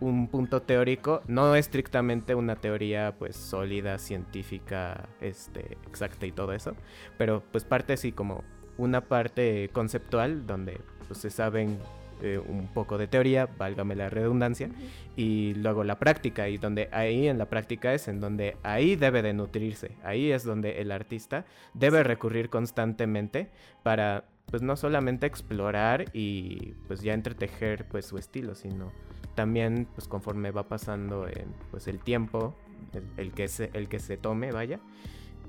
un 0.00 0.28
punto 0.28 0.60
teórico, 0.60 1.22
no 1.26 1.54
estrictamente 1.54 2.34
una 2.34 2.56
teoría, 2.56 3.14
pues, 3.18 3.34
sólida, 3.34 3.96
científica, 3.96 5.08
este, 5.22 5.78
exacta 5.86 6.26
y 6.26 6.32
todo 6.32 6.52
eso, 6.52 6.76
pero, 7.16 7.42
pues, 7.50 7.64
parte 7.64 7.94
así 7.94 8.12
como 8.12 8.44
una 8.78 9.02
parte 9.02 9.68
conceptual 9.72 10.46
donde, 10.46 10.80
pues, 11.06 11.20
se 11.20 11.30
saben 11.30 11.78
eh, 12.20 12.38
un 12.38 12.66
poco 12.66 12.98
de 12.98 13.06
teoría, 13.06 13.46
válgame 13.46 13.94
la 13.94 14.10
redundancia, 14.10 14.70
y 15.16 15.54
luego 15.54 15.84
la 15.84 16.00
práctica, 16.00 16.48
y 16.48 16.58
donde 16.58 16.88
ahí 16.90 17.28
en 17.28 17.38
la 17.38 17.46
práctica 17.46 17.94
es 17.94 18.08
en 18.08 18.20
donde 18.20 18.56
ahí 18.64 18.96
debe 18.96 19.22
de 19.22 19.34
nutrirse, 19.34 19.92
ahí 20.02 20.32
es 20.32 20.42
donde 20.42 20.80
el 20.80 20.90
artista 20.90 21.44
debe 21.74 22.02
recurrir 22.02 22.50
constantemente 22.50 23.50
para 23.84 24.24
pues 24.46 24.62
no 24.62 24.76
solamente 24.76 25.26
explorar 25.26 26.06
y 26.14 26.74
pues 26.88 27.02
ya 27.02 27.12
entretejer 27.12 27.86
pues 27.86 28.06
su 28.06 28.18
estilo, 28.18 28.54
sino 28.54 28.90
también 29.36 29.86
pues 29.94 30.08
conforme 30.08 30.50
va 30.50 30.66
pasando 30.66 31.28
en, 31.28 31.54
pues 31.70 31.86
el 31.86 32.00
tiempo, 32.00 32.56
el, 32.94 33.04
el 33.16 33.32
que 33.32 33.46
se, 33.46 33.70
el 33.74 33.88
que 33.88 34.00
se 34.00 34.16
tome, 34.16 34.50
vaya, 34.50 34.80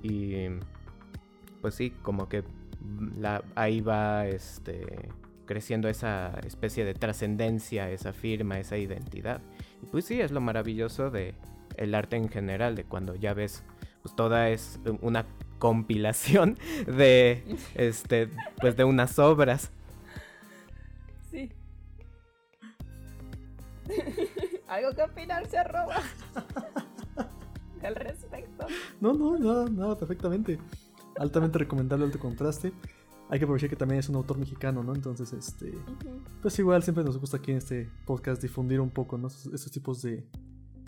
y 0.03 0.49
pues 1.61 1.73
sí, 1.73 1.89
como 2.03 2.29
que 2.29 2.43
la, 3.17 3.43
ahí 3.55 3.81
va 3.81 4.27
este 4.27 5.09
creciendo 5.45 5.89
esa 5.89 6.39
especie 6.45 6.85
de 6.85 6.93
trascendencia, 6.93 7.89
esa 7.89 8.13
firma, 8.13 8.59
esa 8.59 8.77
identidad. 8.77 9.41
Y 9.81 9.87
pues 9.87 10.05
sí, 10.05 10.21
es 10.21 10.31
lo 10.31 10.41
maravilloso 10.41 11.09
de 11.09 11.33
el 11.75 11.95
arte 11.95 12.17
en 12.17 12.29
general, 12.29 12.75
de 12.75 12.83
cuando 12.83 13.15
ya 13.15 13.33
ves, 13.33 13.63
pues 14.03 14.15
toda 14.15 14.49
es 14.49 14.79
una 15.01 15.25
compilación 15.57 16.59
de 16.85 17.43
este 17.73 18.29
pues 18.61 18.77
de 18.77 18.83
unas 18.83 19.17
obras. 19.17 19.71
Sí. 21.31 21.51
Algo 24.67 24.91
que 24.91 25.01
opinar 25.01 25.47
se 25.47 25.57
arroba. 25.57 25.95
Al 27.83 27.95
respecto. 27.95 28.67
No, 28.99 29.13
no, 29.13 29.37
nada, 29.39 29.69
nada, 29.69 29.97
perfectamente. 29.97 30.59
Altamente 31.19 31.59
recomendable 31.59 32.05
alto 32.05 32.17
contraste. 32.17 32.71
Hay 33.29 33.37
que 33.37 33.45
aprovechar 33.45 33.69
que 33.69 33.75
también 33.75 33.99
es 33.99 34.09
un 34.09 34.15
autor 34.15 34.39
mexicano, 34.39 34.83
¿no? 34.83 34.95
Entonces, 34.95 35.33
este. 35.33 35.73
Pues 36.41 36.57
igual 36.57 36.81
siempre 36.81 37.03
nos 37.03 37.19
gusta 37.19 37.37
aquí 37.37 37.51
en 37.51 37.57
este 37.57 37.89
podcast 38.05 38.41
difundir 38.41 38.79
un 38.79 38.89
poco, 38.89 39.17
¿no? 39.17 39.27
Esos, 39.27 39.53
esos 39.53 39.71
tipos 39.71 40.01
de, 40.01 40.25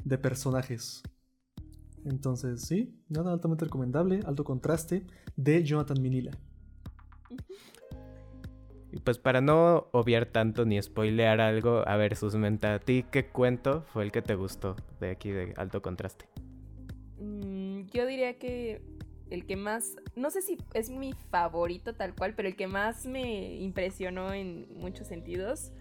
de 0.03 0.17
personajes. 0.17 1.03
Entonces, 2.05 2.61
sí, 2.61 2.97
nada 3.09 3.33
altamente 3.33 3.65
recomendable, 3.65 4.21
alto 4.25 4.43
contraste, 4.43 5.05
de 5.35 5.63
Jonathan 5.63 6.01
Minila. 6.01 6.31
Y 8.93 8.99
pues 8.99 9.17
para 9.17 9.39
no 9.39 9.87
obviar 9.91 10.25
tanto 10.25 10.65
ni 10.65 10.81
spoilear 10.81 11.39
algo, 11.39 11.87
a 11.87 11.95
ver, 11.95 12.15
Susmenta, 12.15 12.75
¿a 12.75 12.79
ti 12.79 13.05
qué 13.09 13.27
cuento 13.27 13.83
fue 13.93 14.03
el 14.03 14.11
que 14.11 14.21
te 14.21 14.35
gustó 14.35 14.75
de 14.99 15.11
aquí 15.11 15.29
de 15.29 15.53
alto 15.57 15.81
contraste? 15.81 16.25
Mm, 17.19 17.85
yo 17.93 18.05
diría 18.05 18.37
que 18.37 18.81
el 19.31 19.45
que 19.47 19.55
más, 19.55 19.95
no 20.15 20.29
sé 20.29 20.41
si 20.41 20.57
es 20.73 20.89
mi 20.89 21.13
favorito 21.31 21.95
tal 21.95 22.13
cual, 22.13 22.35
pero 22.35 22.47
el 22.47 22.55
que 22.55 22.67
más 22.67 23.05
me 23.07 23.55
impresionó 23.55 24.33
en 24.33 24.67
muchos 24.77 25.07
sentidos 25.07 25.71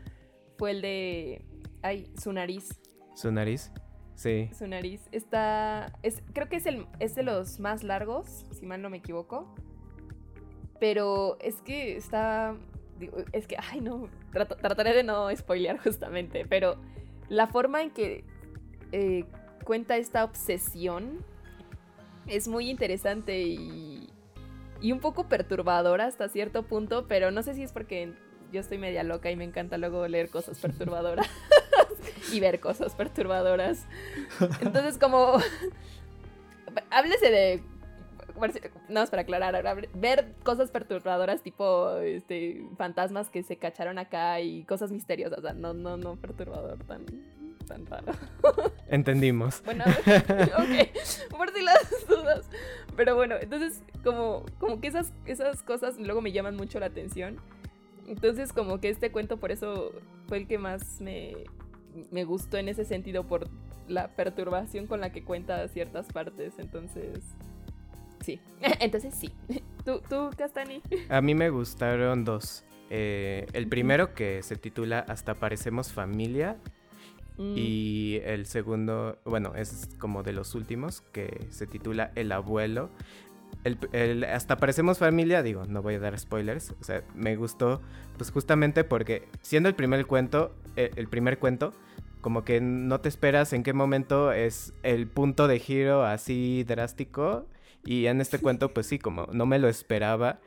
fue 0.56 0.70
el 0.70 0.80
de, 0.82 1.44
ay, 1.82 2.10
su 2.18 2.32
nariz. 2.32 2.80
¿Su 3.14 3.30
nariz? 3.32 3.70
Sí. 4.14 4.50
Su 4.56 4.66
nariz 4.66 5.08
está, 5.12 5.92
es, 6.02 6.22
creo 6.32 6.48
que 6.48 6.56
es, 6.56 6.66
el, 6.66 6.86
es 6.98 7.14
de 7.14 7.22
los 7.22 7.58
más 7.58 7.82
largos, 7.82 8.46
si 8.52 8.66
mal 8.66 8.80
no 8.82 8.88
me 8.88 8.98
equivoco. 8.98 9.54
Pero 10.78 11.36
es 11.40 11.56
que 11.62 11.96
está, 11.96 12.56
digo, 12.98 13.18
es 13.32 13.46
que, 13.46 13.56
ay 13.58 13.80
no, 13.80 14.08
trato- 14.32 14.56
trataré 14.56 14.94
de 14.94 15.02
no 15.02 15.34
spoilear 15.34 15.78
justamente, 15.78 16.46
pero 16.46 16.76
la 17.28 17.46
forma 17.46 17.82
en 17.82 17.90
que 17.90 18.24
eh, 18.92 19.24
cuenta 19.64 19.96
esta 19.96 20.24
obsesión 20.24 21.24
es 22.26 22.48
muy 22.48 22.70
interesante 22.70 23.40
y, 23.40 24.08
y 24.80 24.92
un 24.92 25.00
poco 25.00 25.28
perturbadora 25.28 26.06
hasta 26.06 26.28
cierto 26.28 26.62
punto, 26.62 27.06
pero 27.08 27.30
no 27.30 27.42
sé 27.42 27.54
si 27.54 27.62
es 27.62 27.72
porque 27.72 28.12
yo 28.52 28.60
estoy 28.60 28.78
media 28.78 29.02
loca 29.02 29.30
y 29.30 29.36
me 29.36 29.44
encanta 29.44 29.78
luego 29.78 30.06
leer 30.08 30.28
cosas 30.28 30.58
perturbadoras 30.58 31.28
y 32.32 32.40
ver 32.40 32.60
cosas 32.60 32.94
perturbadoras. 32.94 33.86
Entonces, 34.60 34.98
como. 34.98 35.38
Háblese 36.90 37.30
de. 37.30 37.62
Nada 38.88 39.02
más 39.02 39.10
para 39.10 39.22
aclarar. 39.22 39.88
Ver 39.94 40.32
cosas 40.44 40.70
perturbadoras, 40.70 41.42
tipo 41.42 41.96
este, 41.98 42.64
fantasmas 42.76 43.28
que 43.28 43.42
se 43.42 43.56
cacharon 43.56 43.98
acá 43.98 44.40
y 44.40 44.64
cosas 44.64 44.90
misteriosas. 44.90 45.38
O 45.38 45.42
sea, 45.42 45.52
no, 45.52 45.74
no, 45.74 45.96
no 45.96 46.16
perturbador 46.16 46.78
tan, 46.84 47.04
tan 47.70 47.86
raro. 47.86 48.12
Entendimos. 48.88 49.62
Bueno, 49.64 49.84
ok, 50.58 51.30
por 51.30 51.52
si 51.54 51.62
las 51.62 52.06
dudas. 52.08 52.48
Pero 52.96 53.14
bueno, 53.14 53.36
entonces 53.40 53.82
como, 54.02 54.44
como 54.58 54.80
que 54.80 54.88
esas, 54.88 55.12
esas 55.24 55.62
cosas 55.62 55.98
luego 55.98 56.20
me 56.20 56.32
llaman 56.32 56.56
mucho 56.56 56.80
la 56.80 56.86
atención. 56.86 57.38
Entonces 58.06 58.52
como 58.52 58.80
que 58.80 58.88
este 58.88 59.12
cuento 59.12 59.38
por 59.38 59.52
eso 59.52 59.92
fue 60.26 60.38
el 60.38 60.46
que 60.48 60.58
más 60.58 61.00
me, 61.00 61.34
me 62.10 62.24
gustó 62.24 62.58
en 62.58 62.68
ese 62.68 62.84
sentido, 62.84 63.24
por 63.24 63.48
la 63.88 64.08
perturbación 64.08 64.86
con 64.86 65.00
la 65.00 65.12
que 65.12 65.22
cuenta 65.22 65.66
ciertas 65.68 66.06
partes. 66.12 66.54
Entonces, 66.58 67.20
sí. 68.20 68.40
Entonces 68.80 69.14
sí. 69.14 69.30
¿Tú, 69.84 70.02
tú 70.08 70.30
Castani? 70.36 70.82
A 71.08 71.20
mí 71.20 71.34
me 71.34 71.50
gustaron 71.50 72.24
dos. 72.24 72.64
Eh, 72.92 73.46
el 73.52 73.68
primero 73.68 74.14
que 74.14 74.42
se 74.42 74.56
titula 74.56 74.98
Hasta 74.98 75.34
parecemos 75.34 75.92
familia 75.92 76.56
Mm, 77.40 77.52
y 77.56 78.20
el 78.24 78.44
segundo, 78.46 79.18
bueno, 79.24 79.54
es 79.56 79.88
como 79.98 80.22
de 80.22 80.32
los 80.34 80.54
últimos 80.54 81.00
que 81.12 81.46
se 81.50 81.66
titula 81.66 82.12
El 82.14 82.32
abuelo. 82.32 82.90
el- 83.92 84.24
hasta 84.24 84.56
parecemos 84.56 84.98
familia, 84.98 85.42
digo, 85.42 85.64
no 85.66 85.82
voy 85.82 85.94
a 85.94 85.98
dar 85.98 86.18
spoilers, 86.18 86.70
o 86.80 86.84
sea, 86.84 87.02
me 87.14 87.36
gustó, 87.36 87.82
pues 88.16 88.30
justamente 88.30 88.84
porque 88.84 89.28
siendo 89.42 89.68
el 89.68 89.74
primer 89.74 90.06
cuento, 90.06 90.54
eh, 90.76 90.90
el 90.96 91.08
primer 91.08 91.38
cuento, 91.38 91.74
como 92.22 92.44
que 92.44 92.60
no 92.60 93.00
te 93.00 93.08
esperas 93.10 93.52
en 93.52 93.62
qué 93.62 93.72
momento 93.74 94.32
es 94.32 94.72
el 94.82 95.06
punto 95.08 95.46
de 95.48 95.58
giro 95.58 96.04
así 96.04 96.64
drástico, 96.64 97.46
y 97.84 98.06
en 98.06 98.20
este 98.22 98.38
cuento, 98.38 98.72
pues 98.72 98.86
sí, 98.86 98.98
como 98.98 99.26
no 99.32 99.44
me 99.46 99.58
lo 99.58 99.68
esperaba, 99.68 100.38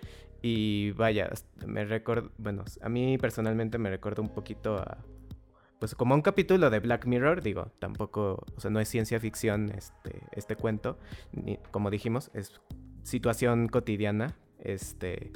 y 0.42 0.92
vaya, 0.92 1.30
me 1.68 1.86
recuerdo, 1.86 2.32
bueno, 2.38 2.64
a 2.82 2.90
mí 2.90 3.18
personalmente 3.20 3.78
me 3.78 3.90
recuerda 3.92 4.22
un 4.24 4.30
poquito 4.34 4.78
a, 4.78 4.98
pues 5.80 5.96
como 5.96 6.16
un 6.16 6.22
capítulo 6.22 6.70
de 6.70 6.80
Black 6.80 7.06
Mirror, 7.06 7.42
digo, 7.42 7.72
tampoco, 7.80 8.44
o 8.56 8.60
sea, 8.60 8.72
no 8.72 8.80
es 8.80 8.88
ciencia 8.88 9.20
ficción 9.20 9.72
este, 9.76 10.22
este 10.32 10.56
cuento, 10.56 10.98
ni- 11.32 11.58
como 11.72 11.90
dijimos, 11.90 12.32
es 12.34 12.62
situación 13.04 13.68
cotidiana, 13.68 14.36
este, 14.60 15.32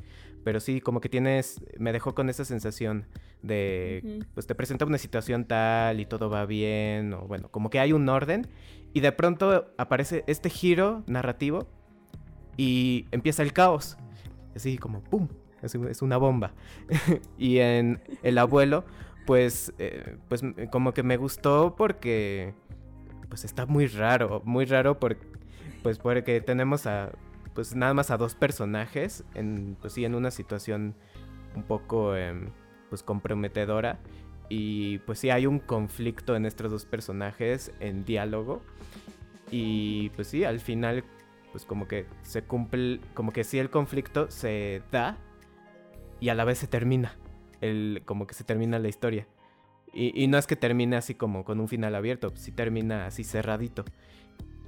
pero 0.45 0.61
sí, 0.61 0.79
como 0.79 1.01
que 1.01 1.09
tienes, 1.09 1.61
me 1.77 1.91
dejó 1.91 2.15
con 2.15 2.29
esa 2.29 2.45
sensación 2.45 3.07
de, 3.41 4.23
pues 4.33 4.47
te 4.47 4.55
presenta 4.55 4.85
una 4.85 4.97
situación 4.97 5.45
tal 5.45 5.99
y 5.99 6.05
todo 6.05 6.29
va 6.29 6.45
bien, 6.45 7.13
o 7.13 7.27
bueno, 7.27 7.49
como 7.49 7.69
que 7.69 7.79
hay 7.81 7.91
un 7.91 8.07
orden, 8.07 8.47
y 8.93 9.01
de 9.01 9.11
pronto 9.11 9.73
aparece 9.77 10.23
este 10.27 10.49
giro 10.49 11.03
narrativo 11.07 11.67
y 12.55 13.05
empieza 13.11 13.43
el 13.43 13.51
caos, 13.53 13.97
así 14.55 14.77
como 14.77 15.03
¡pum! 15.03 15.27
Es 15.61 16.01
una 16.03 16.17
bomba. 16.17 16.53
y 17.37 17.57
en 17.57 17.99
El 18.21 18.37
abuelo, 18.37 18.85
pues, 19.27 19.73
eh, 19.77 20.15
pues 20.29 20.41
como 20.71 20.93
que 20.93 21.03
me 21.03 21.17
gustó 21.17 21.75
porque, 21.75 22.53
pues 23.27 23.43
está 23.43 23.65
muy 23.65 23.85
raro, 23.87 24.41
muy 24.45 24.63
raro 24.63 24.99
por, 24.99 25.17
pues 25.83 25.99
porque 25.99 26.39
tenemos 26.39 26.87
a, 26.87 27.11
pues 27.53 27.75
nada 27.75 27.93
más 27.93 28.09
a 28.09 28.15
dos 28.15 28.35
personajes, 28.35 29.25
en, 29.35 29.75
pues 29.81 29.93
sí, 29.93 30.05
en 30.05 30.15
una 30.15 30.31
situación 30.31 30.95
un 31.57 31.63
poco, 31.63 32.15
em, 32.15 32.51
pues 32.89 33.03
comprometedora. 33.03 33.99
Y 34.47 34.99
pues 34.99 35.19
sí, 35.19 35.29
hay 35.29 35.45
un 35.45 35.59
conflicto 35.59 36.37
en 36.37 36.45
estos 36.45 36.71
dos 36.71 36.85
personajes 36.85 37.73
en 37.81 38.05
diálogo. 38.05 38.61
Y 39.51 40.09
pues 40.11 40.29
sí, 40.29 40.45
al 40.45 40.61
final, 40.61 41.03
pues 41.51 41.65
como 41.65 41.85
que 41.85 42.05
se 42.21 42.43
cumple, 42.43 43.01
como 43.13 43.33
que 43.33 43.43
sí 43.43 43.59
el 43.59 43.69
conflicto 43.69 44.31
se 44.31 44.83
da 44.89 45.17
y 46.21 46.29
a 46.29 46.33
la 46.33 46.45
vez 46.45 46.59
se 46.59 46.67
termina. 46.67 47.17
El, 47.61 48.01
como 48.05 48.27
que 48.27 48.33
se 48.33 48.43
termina 48.43 48.79
la 48.79 48.87
historia. 48.87 49.27
Y, 49.93 50.21
y 50.23 50.27
no 50.27 50.37
es 50.37 50.45
que 50.47 50.55
termine 50.55 50.95
así 50.95 51.15
como 51.15 51.43
con 51.45 51.59
un 51.59 51.67
final 51.67 51.95
abierto, 51.95 52.31
sí 52.35 52.51
termina 52.51 53.07
así 53.07 53.23
cerradito. 53.23 53.83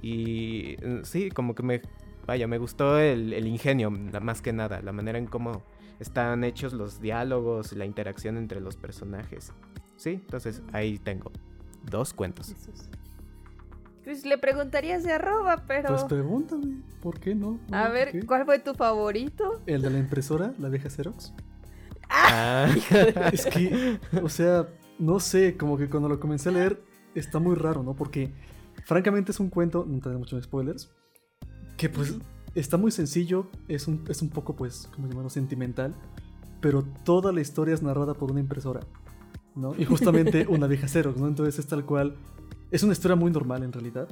Y 0.02 0.76
eh, 0.80 1.00
sí, 1.04 1.30
como 1.30 1.54
que 1.54 1.62
me, 1.62 1.82
vaya, 2.26 2.46
me 2.46 2.58
gustó 2.58 2.98
el, 2.98 3.32
el 3.32 3.46
ingenio, 3.46 3.90
la- 4.12 4.20
más 4.20 4.40
que 4.42 4.52
nada, 4.52 4.80
la 4.80 4.92
manera 4.92 5.18
en 5.18 5.26
cómo 5.26 5.62
están 6.00 6.42
hechos 6.44 6.72
los 6.72 7.00
diálogos, 7.00 7.72
la 7.74 7.84
interacción 7.84 8.38
entre 8.38 8.60
los 8.60 8.76
personajes. 8.76 9.52
Sí, 9.96 10.12
entonces 10.12 10.62
ahí 10.72 10.98
tengo 10.98 11.30
dos 11.90 12.14
cuentos. 12.14 12.54
Pues 14.02 14.24
le 14.24 14.38
preguntaría 14.38 14.96
ese 14.96 15.12
arroba, 15.12 15.64
pero... 15.66 15.88
Pues 15.90 16.04
pregúntame, 16.04 16.80
¿por 17.02 17.20
qué 17.20 17.34
no? 17.34 17.60
a 17.70 17.84
¿Por 17.84 17.92
ver, 17.92 18.12
qué? 18.12 18.22
¿cuál 18.24 18.46
fue 18.46 18.58
tu 18.58 18.72
favorito? 18.74 19.60
¿El 19.66 19.82
de 19.82 19.90
la 19.90 19.98
impresora, 19.98 20.54
la 20.58 20.70
vieja 20.70 20.88
Xerox? 20.88 21.34
Ah. 22.10 22.68
Es 23.32 23.46
que, 23.46 23.98
o 24.22 24.28
sea, 24.28 24.68
no 24.98 25.20
sé, 25.20 25.56
como 25.56 25.78
que 25.78 25.88
cuando 25.88 26.08
lo 26.08 26.20
comencé 26.20 26.48
a 26.48 26.52
leer 26.52 26.82
está 27.14 27.38
muy 27.38 27.54
raro, 27.54 27.82
¿no? 27.82 27.94
Porque 27.94 28.32
francamente 28.84 29.32
es 29.32 29.40
un 29.40 29.48
cuento, 29.48 29.86
no 29.88 30.00
tengo 30.00 30.18
muchos 30.18 30.44
spoilers, 30.44 30.90
que 31.76 31.88
pues 31.88 32.18
está 32.54 32.76
muy 32.76 32.90
sencillo, 32.90 33.46
es 33.68 33.88
un, 33.88 34.04
es 34.08 34.22
un 34.22 34.28
poco 34.28 34.56
pues, 34.56 34.88
como 34.94 35.08
llamarlo, 35.08 35.30
sentimental, 35.30 35.94
pero 36.60 36.82
toda 37.04 37.32
la 37.32 37.40
historia 37.40 37.74
es 37.74 37.82
narrada 37.82 38.14
por 38.14 38.30
una 38.30 38.40
impresora, 38.40 38.80
¿no? 39.54 39.74
Y 39.78 39.84
justamente 39.84 40.46
una 40.48 40.66
vieja 40.66 40.88
Xerox, 40.88 41.18
¿no? 41.18 41.28
Entonces 41.28 41.58
es 41.58 41.66
tal 41.66 41.84
cual, 41.84 42.16
es 42.70 42.82
una 42.82 42.92
historia 42.92 43.16
muy 43.16 43.30
normal 43.30 43.62
en 43.62 43.72
realidad, 43.72 44.08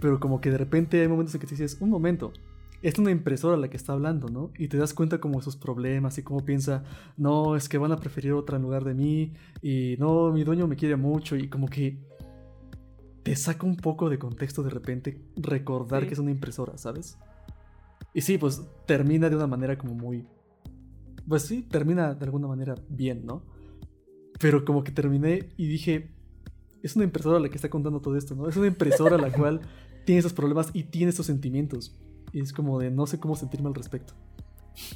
pero 0.00 0.20
como 0.20 0.40
que 0.40 0.50
de 0.50 0.58
repente 0.58 1.00
hay 1.00 1.08
momentos 1.08 1.34
en 1.34 1.40
que 1.40 1.46
te 1.46 1.54
dices, 1.54 1.78
un 1.80 1.90
momento, 1.90 2.32
es 2.82 2.98
una 2.98 3.10
impresora 3.10 3.56
la 3.56 3.68
que 3.68 3.76
está 3.76 3.92
hablando, 3.92 4.28
¿no? 4.28 4.52
Y 4.58 4.68
te 4.68 4.76
das 4.76 4.94
cuenta 4.94 5.18
como 5.20 5.38
de 5.38 5.44
sus 5.44 5.56
problemas 5.56 6.18
y 6.18 6.22
cómo 6.22 6.44
piensa, 6.44 6.84
no, 7.16 7.56
es 7.56 7.68
que 7.68 7.78
van 7.78 7.92
a 7.92 7.96
preferir 7.96 8.32
otra 8.32 8.56
en 8.56 8.62
lugar 8.62 8.84
de 8.84 8.94
mí, 8.94 9.32
y 9.62 9.96
no, 9.98 10.30
mi 10.32 10.44
dueño 10.44 10.66
me 10.66 10.76
quiere 10.76 10.96
mucho, 10.96 11.36
y 11.36 11.48
como 11.48 11.68
que 11.68 11.98
te 13.22 13.34
saca 13.34 13.66
un 13.66 13.76
poco 13.76 14.08
de 14.08 14.18
contexto 14.18 14.62
de 14.62 14.70
repente 14.70 15.20
recordar 15.36 16.02
Sí. 16.02 16.08
que 16.08 16.14
es 16.14 16.20
una 16.20 16.30
impresora, 16.30 16.78
¿sabes? 16.78 17.18
Y 18.14 18.20
sí, 18.20 18.38
pues 18.38 18.62
termina 18.86 19.28
de 19.28 19.36
una 19.36 19.46
manera 19.46 19.76
como 19.76 19.94
muy... 19.94 20.26
Pues 21.26 21.42
sí, 21.42 21.62
termina 21.62 22.14
de 22.14 22.24
alguna 22.24 22.46
manera 22.46 22.76
bien, 22.88 23.26
¿no? 23.26 23.42
Pero 24.38 24.64
como 24.64 24.84
que 24.84 24.92
terminé 24.92 25.48
y 25.56 25.66
dije, 25.66 26.14
es 26.82 26.94
una 26.94 27.04
impresora 27.04 27.40
la 27.40 27.48
que 27.48 27.56
está 27.56 27.68
contando 27.68 28.00
todo 28.00 28.16
esto, 28.16 28.36
¿no? 28.36 28.48
Es 28.48 28.56
una 28.56 28.68
impresora 28.68 29.18
la 29.18 29.32
cual 29.32 29.60
tiene 30.06 30.20
esos 30.20 30.32
problemas 30.32 30.70
y 30.72 30.84
tiene 30.84 31.10
esos 31.10 31.26
sentimientos. 31.26 31.98
Y 32.32 32.40
es 32.40 32.52
como 32.52 32.78
de 32.78 32.90
no 32.90 33.06
sé 33.06 33.18
cómo 33.20 33.36
sentirme 33.36 33.68
al 33.68 33.74
respecto. 33.74 34.14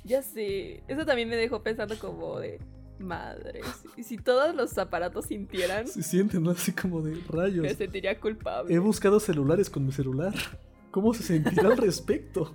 Ya 0.05 0.23
sé, 0.23 0.83
eso 0.89 1.07
también 1.07 1.29
me 1.29 1.37
dejó 1.37 1.63
pensando 1.63 1.99
como 1.99 2.39
de... 2.39 2.59
Madre, 2.99 3.63
y 3.97 4.03
si 4.03 4.19
todos 4.19 4.55
los 4.55 4.77
aparatos 4.77 5.25
sintieran, 5.25 5.87
Se 5.87 6.03
sienten 6.03 6.43
¿no? 6.43 6.51
así 6.51 6.71
como 6.73 7.01
de 7.01 7.19
rayos. 7.31 7.63
me 7.63 7.75
sentiría 7.75 8.21
culpable. 8.21 8.75
He 8.75 8.79
buscado 8.79 9.19
celulares 9.21 9.71
con 9.71 9.87
mi 9.87 9.93
celular. 9.93 10.35
¿Cómo 10.91 11.15
se 11.15 11.23
sentirá 11.23 11.69
al 11.69 11.79
respecto? 11.79 12.55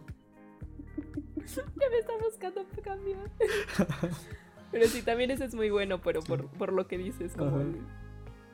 Ya 1.48 1.90
me 1.90 1.98
está 1.98 2.14
buscando 2.24 2.62
cambiar. 2.84 3.32
pero 4.72 4.86
sí, 4.88 5.02
también 5.02 5.32
ese 5.32 5.46
es 5.46 5.56
muy 5.56 5.72
bueno, 5.72 6.00
pero 6.00 6.22
por, 6.22 6.46
por 6.50 6.74
lo 6.74 6.88
que 6.88 7.00
dices, 7.00 7.34
como 7.36 7.62
el- 7.62 7.80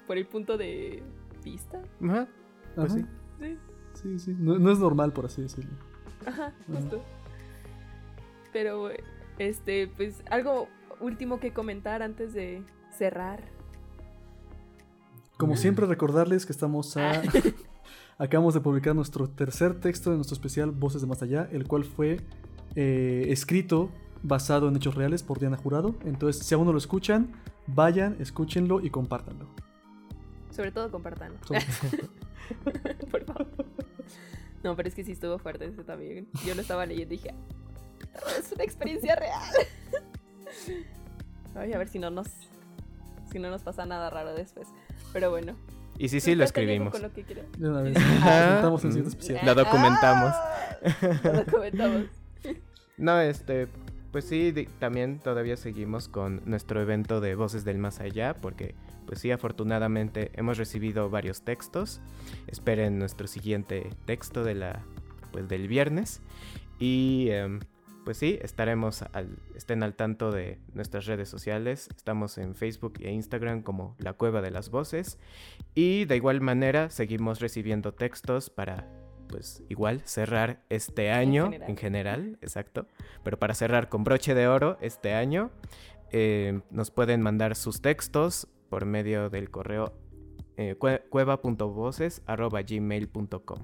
por 0.07 0.17
el 0.17 0.27
punto 0.27 0.57
de 0.57 1.03
vista. 1.43 1.81
Ajá, 2.03 2.29
pues 2.75 2.93
Ajá. 2.93 3.01
sí. 3.01 3.05
Sí, 3.41 3.57
Sí, 3.95 4.19
sí. 4.19 4.35
No, 4.39 4.57
no 4.59 4.71
es 4.71 4.79
normal, 4.79 5.11
por 5.11 5.25
así 5.25 5.41
decirlo. 5.41 5.71
Ajá, 6.25 6.53
justo. 6.67 7.01
Pero, 8.53 8.89
este, 9.39 9.87
pues, 9.87 10.23
algo 10.29 10.67
último 10.99 11.39
que 11.39 11.53
comentar 11.53 12.01
antes 12.01 12.33
de 12.33 12.63
cerrar. 12.97 13.43
Como 15.37 15.57
siempre, 15.57 15.85
recordarles 15.85 16.45
que 16.45 16.51
estamos 16.51 16.95
a. 16.97 17.21
Acabamos 18.19 18.53
de 18.53 18.59
publicar 18.61 18.93
nuestro 18.93 19.27
tercer 19.27 19.79
texto 19.79 20.11
de 20.11 20.17
nuestro 20.17 20.35
especial 20.35 20.69
Voces 20.69 21.01
de 21.01 21.07
Más 21.07 21.23
Allá, 21.23 21.49
el 21.51 21.65
cual 21.67 21.83
fue 21.83 22.19
eh, 22.75 23.25
escrito 23.29 23.89
basado 24.21 24.67
en 24.67 24.75
hechos 24.75 24.93
reales 24.93 25.23
por 25.23 25.39
Diana 25.39 25.57
Jurado. 25.57 25.95
Entonces, 26.05 26.45
si 26.45 26.53
aún 26.53 26.65
no 26.67 26.71
lo 26.71 26.77
escuchan, 26.77 27.31
vayan, 27.65 28.17
escúchenlo 28.19 28.79
y 28.81 28.91
compártanlo. 28.91 29.47
Sobre 30.51 30.71
todo 30.71 30.91
compartanlo. 30.91 31.39
Sobre- 31.47 31.65
Por 33.11 33.23
favor. 33.25 33.47
No, 34.63 34.75
pero 34.75 34.87
es 34.89 34.95
que 34.95 35.03
sí 35.03 35.11
estuvo 35.13 35.39
fuerte 35.39 35.65
ese 35.65 35.83
también. 35.83 36.27
Yo 36.45 36.53
lo 36.55 36.61
estaba 36.61 36.85
leyendo 36.85 37.13
y 37.13 37.17
dije, 37.17 37.33
es 38.39 38.51
una 38.51 38.63
experiencia 38.63 39.15
real. 39.15 39.41
Ay, 41.55 41.73
a 41.73 41.77
ver 41.77 41.87
si 41.87 41.99
no 41.99 42.09
nos 42.09 42.27
si 43.31 43.39
no 43.39 43.49
nos 43.49 43.63
pasa 43.63 43.85
nada 43.85 44.09
raro 44.09 44.33
después. 44.33 44.67
Pero 45.13 45.29
bueno. 45.29 45.55
Y 45.97 46.09
sí, 46.09 46.19
sí, 46.19 46.35
lo 46.35 46.43
escribimos. 46.43 46.91
con 46.91 47.01
lo 47.01 47.11
que. 47.13 47.23
De 47.23 47.69
una 47.69 47.81
vez. 47.81 47.97
Siguiente 48.81 49.01
Mm. 49.01 49.07
especial. 49.07 49.45
Lo 49.45 49.55
documentamos. 49.55 50.33
Lo 51.23 51.31
documentamos. 51.33 52.05
No, 52.97 53.19
este, 53.19 53.67
pues 54.11 54.25
sí, 54.25 54.53
también 54.77 55.17
todavía 55.17 55.57
seguimos 55.57 56.07
con 56.07 56.41
nuestro 56.45 56.79
evento 56.81 57.19
de 57.19 57.33
Voces 57.33 57.65
del 57.65 57.79
Más 57.79 57.99
Allá, 57.99 58.35
porque 58.35 58.75
pues 59.11 59.19
sí, 59.19 59.29
afortunadamente 59.29 60.31
hemos 60.35 60.57
recibido 60.57 61.09
varios 61.09 61.41
textos. 61.41 61.99
Esperen 62.47 62.97
nuestro 62.97 63.27
siguiente 63.27 63.89
texto 64.05 64.45
de 64.45 64.55
la, 64.55 64.85
pues 65.33 65.49
del 65.49 65.67
viernes. 65.67 66.21
Y 66.79 67.27
em, 67.31 67.59
pues 68.05 68.15
sí, 68.15 68.39
estaremos 68.41 69.01
al, 69.01 69.37
estén 69.53 69.83
al 69.83 69.95
tanto 69.95 70.31
de 70.31 70.59
nuestras 70.73 71.07
redes 71.07 71.27
sociales. 71.27 71.89
Estamos 71.93 72.37
en 72.37 72.55
Facebook 72.55 72.93
e 73.01 73.11
Instagram 73.11 73.63
como 73.63 73.97
La 73.99 74.13
Cueva 74.13 74.41
de 74.41 74.49
las 74.49 74.69
Voces. 74.69 75.19
Y 75.75 76.05
de 76.05 76.15
igual 76.15 76.39
manera 76.39 76.89
seguimos 76.89 77.41
recibiendo 77.41 77.93
textos 77.93 78.49
para, 78.49 78.87
pues 79.27 79.61
igual, 79.67 79.99
cerrar 80.05 80.63
este 80.69 81.11
año 81.11 81.47
general. 81.47 81.69
en 81.69 81.75
general, 81.75 82.37
exacto. 82.39 82.87
Pero 83.25 83.37
para 83.37 83.55
cerrar 83.55 83.89
con 83.89 84.05
broche 84.05 84.35
de 84.35 84.47
oro 84.47 84.77
este 84.79 85.13
año, 85.15 85.51
eh, 86.11 86.61
nos 86.69 86.91
pueden 86.91 87.21
mandar 87.21 87.57
sus 87.57 87.81
textos 87.81 88.47
por 88.71 88.85
medio 88.85 89.29
del 89.29 89.51
correo 89.51 89.93
eh, 90.57 90.75
cue- 90.79 91.03
cueva.voces.gmail.com. 91.09 93.59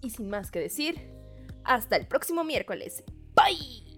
Y 0.00 0.10
sin 0.10 0.30
más 0.30 0.50
que 0.50 0.60
decir, 0.60 1.10
hasta 1.64 1.96
el 1.96 2.06
próximo 2.06 2.42
miércoles. 2.42 3.04
Bye. 3.34 3.89